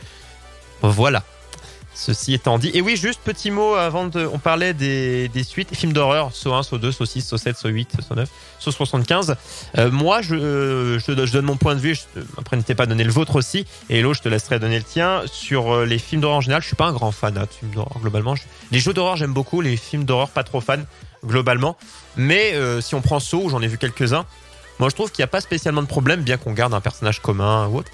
[0.90, 1.22] Voilà.
[1.96, 2.72] Ceci étant dit.
[2.74, 4.28] Et oui, juste petit mot avant de.
[4.32, 5.74] On parlait des, des suites.
[5.76, 6.30] Films d'horreur.
[6.34, 9.36] Saut 1, Saut 2, Saut 6, Saut 7, Saut 8, Saut 9, Saut 75.
[9.78, 11.94] Euh, moi, je, euh, je, donne mon point de vue.
[11.94, 13.64] Je- après, n'hésitez pas à donner le vôtre aussi.
[13.90, 15.22] Et Hello, je te laisserai donner le tien.
[15.30, 17.70] Sur euh, les films d'horreur en général, je suis pas un grand fan de films
[17.72, 18.34] d'horreur globalement.
[18.72, 19.60] Les jeux d'horreur, j'aime beaucoup.
[19.60, 20.86] Les films d'horreur, pas trop fan
[21.24, 21.76] globalement.
[22.16, 24.26] Mais si on prend Saw, j'en ai vu quelques-uns,
[24.78, 27.20] moi je trouve qu'il n'y a pas spécialement de problème, bien qu'on garde un personnage
[27.20, 27.90] commun ou autre.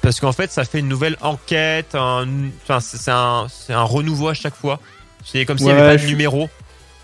[0.00, 2.26] Parce qu'en fait, ça fait une nouvelle enquête, un,
[2.62, 4.78] enfin, c'est un, renouveau à chaque fois.
[5.24, 6.48] C'est comme s'il n'y Ouais, avait pas de je suis- numéro.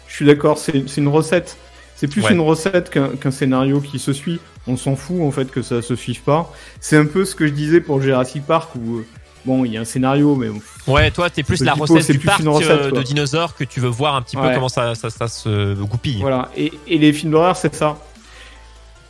[0.06, 1.56] Je suis d'accord, c'est une recette.
[1.96, 2.32] C'est plus Ouais.
[2.32, 4.40] une recette qu'un scénario qui se suit.
[4.68, 6.52] On s'en fout en fait que ça se suive pas.
[6.80, 9.06] C'est un peu ce que je disais pour Jurassic Park où euh,
[9.44, 10.48] bon, il y a un scénario, mais
[10.86, 13.64] Ouais, toi, t'es plus la typo, recette du plus parc recette, euh, de dinosaures que
[13.64, 16.20] tu veux voir un petit peu comment ça, ça, ça se goupille.
[16.20, 16.50] Voilà.
[16.56, 17.98] Et, et les films d'horreur, c'est ça.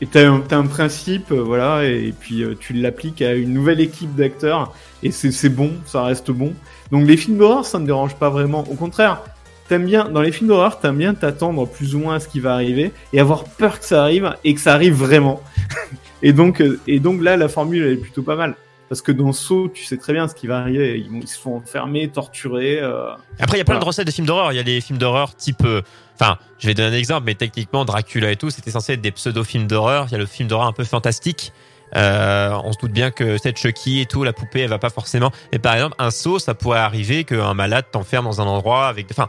[0.00, 3.80] Et t'as un, un principe, euh, voilà, et, puis euh, tu l'appliques à une nouvelle
[3.80, 4.72] équipe d'acteurs,
[5.02, 6.52] et c'est c'est bon, ça reste bon.
[6.92, 8.60] Donc les films d'horreur, ça me dérange pas vraiment.
[8.70, 9.22] Au contraire,
[9.68, 12.38] t'aimes bien, dans les films d'horreur, t'aimes bien t'attendre plus ou moins à ce qui
[12.38, 15.42] va arriver, et avoir peur que ça arrive, et que ça arrive vraiment.
[16.22, 18.54] et donc, euh, et donc là, la formule, elle est plutôt pas mal.
[18.88, 20.96] Parce que dans Saw, tu sais très bien ce qui va arriver.
[20.98, 22.78] Ils, ils se font enfermer, torturer.
[22.80, 23.80] euh, Après, il y a plein Voilà.
[23.80, 24.50] de recettes de films d'horreur.
[24.52, 25.62] Il y a des films d'horreur type.
[25.66, 25.82] euh,
[26.20, 29.12] Enfin, je vais donner un exemple, mais techniquement, Dracula et tout, c'était censé être des
[29.12, 30.06] pseudo-films d'horreur.
[30.08, 31.52] Il y a le film d'horreur un peu fantastique.
[31.96, 34.90] Euh, on se doute bien que cette Chucky et tout, la poupée, elle va pas
[34.90, 35.30] forcément.
[35.52, 39.06] Mais par exemple, un saut, ça pourrait arriver qu'un malade t'enferme dans un endroit avec.
[39.10, 39.28] Enfin,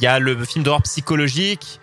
[0.00, 1.80] il y a le film d'horreur psychologique.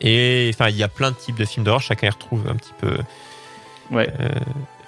[0.00, 1.80] Et enfin, il y a plein de types de films d'horreur.
[1.80, 2.98] Chacun y retrouve un petit peu,
[3.90, 4.08] Ouais.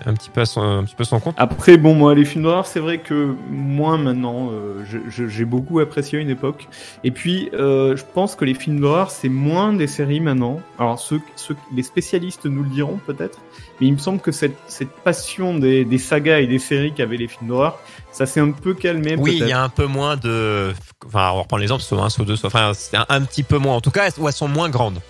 [0.06, 1.34] Un petit peu, à son, un petit peu son compte.
[1.38, 4.50] Après, bon, moi, les films d'horreur, c'est vrai que moins maintenant.
[4.52, 6.68] euh, J'ai beaucoup apprécié à une époque.
[7.04, 10.60] Et puis, euh, je pense que les films d'horreur, c'est moins des séries maintenant.
[10.78, 13.38] Alors, ceux, ceux, les spécialistes nous le diront peut-être.
[13.80, 17.16] Mais il me semble que cette, cette passion des, des sagas et des séries qu'avaient
[17.16, 17.78] les films d'horreur,
[18.12, 19.16] ça s'est un peu calmé.
[19.18, 20.72] Oui, il y a un peu moins de.
[21.06, 22.48] Enfin, on va reprendre l'exemple, soit un, soit deux, soit.
[22.48, 23.76] Enfin, c'est un, un petit peu moins.
[23.76, 25.00] En tout cas, où elles sont moins grandes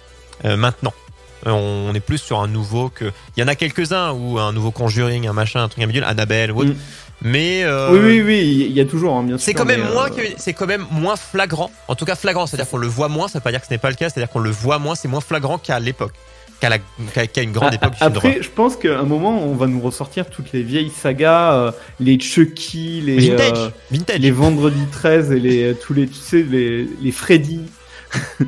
[0.45, 0.93] euh, maintenant.
[1.47, 3.07] Euh, On est plus sur un nouveau que.
[3.37, 6.05] Il y en a quelques-uns ou un nouveau Conjuring, un machin, un truc un bidule,
[6.05, 6.71] Annabelle ou autre.
[6.71, 6.77] Mm.
[7.23, 9.45] Mais euh, Oui, oui, oui, il y a toujours, hein, bien sûr.
[9.45, 11.71] c'est quand même moins euh, c'est quand même moins flagrant.
[11.89, 13.29] En tout cas, flagrant, c'est-à-dire qu'on le voit moins.
[13.29, 14.09] Ça veut pas dire que ce n'est pas le cas.
[14.09, 14.95] C'est-à-dire qu'on le voit moins.
[14.95, 16.15] C'est moins flagrant qu'à l'époque,
[16.61, 18.31] qu'à une grande époque du film d'horreur.
[18.31, 21.73] Après, je pense qu'à un moment, on va nous ressortir toutes les vieilles sagas, euh,
[21.99, 24.19] les Chucky, les, Vintage, vintage.
[24.19, 27.61] les Vendredi 13 et les, tous les, tu sais, les, les Freddy.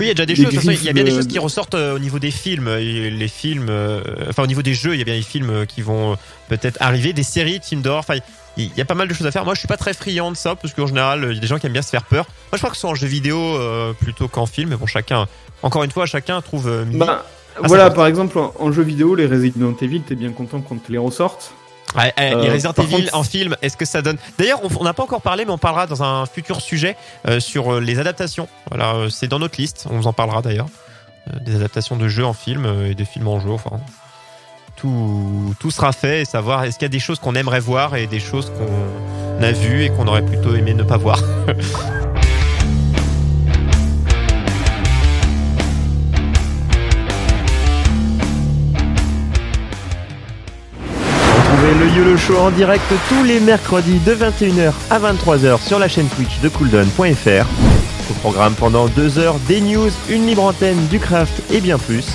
[0.00, 0.44] Oui, il y a déjà des des choses.
[0.46, 2.30] de toute façon, Il y a bien des choses qui ressortent euh, au niveau des
[2.30, 2.74] films.
[2.74, 5.64] Les films, euh, enfin au niveau des jeux, il y a bien des films euh,
[5.66, 6.16] qui vont
[6.48, 8.00] peut-être arriver, des séries films d'horreur.
[8.00, 8.18] Enfin,
[8.56, 9.44] il y a pas mal de choses à faire.
[9.44, 11.46] Moi, je suis pas très friand de ça parce qu'en général, il y a des
[11.46, 12.24] gens qui aiment bien se faire peur.
[12.50, 14.70] Moi, je crois que ce soit en jeu vidéo euh, plutôt qu'en film.
[14.70, 15.26] Mais bon, chacun,
[15.62, 16.84] encore une fois, chacun trouve euh.
[16.94, 17.24] Bah,
[17.56, 20.88] Ah, voilà, par exemple, en, en jeu vidéo, les Resident Evil, t'es bien content quand
[20.88, 21.52] les ressortent.
[21.96, 24.60] Ouais, eh, les euh, Resident par Evil contre- en film, est-ce que ça donne D'ailleurs,
[24.78, 26.96] on n'a pas encore parlé, mais on parlera dans un futur sujet
[27.28, 28.48] euh, sur euh, les adaptations.
[28.70, 29.86] Voilà, euh, c'est dans notre liste.
[29.90, 30.68] On vous en parlera d'ailleurs.
[31.34, 33.50] Euh, des adaptations de jeux en film euh, et de films en jeu.
[33.50, 33.80] Enfin,
[34.76, 37.96] tout, tout sera fait et savoir est-ce qu'il y a des choses qu'on aimerait voir
[37.96, 41.20] et des choses qu'on a vues et qu'on aurait plutôt aimé ne pas voir.
[51.80, 56.08] le YOLO Show en direct tous les mercredis de 21h à 23h sur la chaîne
[56.08, 57.46] Twitch de cooldown.fr.
[58.10, 62.06] Au programme pendant deux heures des news, une libre antenne, du craft et bien plus.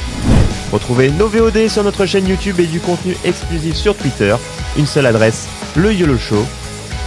[0.71, 4.35] Retrouvez nos VOD sur notre chaîne YouTube et du contenu exclusif sur Twitter.
[4.77, 6.45] Une seule adresse, le YOLO Show.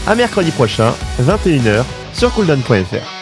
[0.08, 3.17] À mercredi prochain, 21h sur cooldown.fr.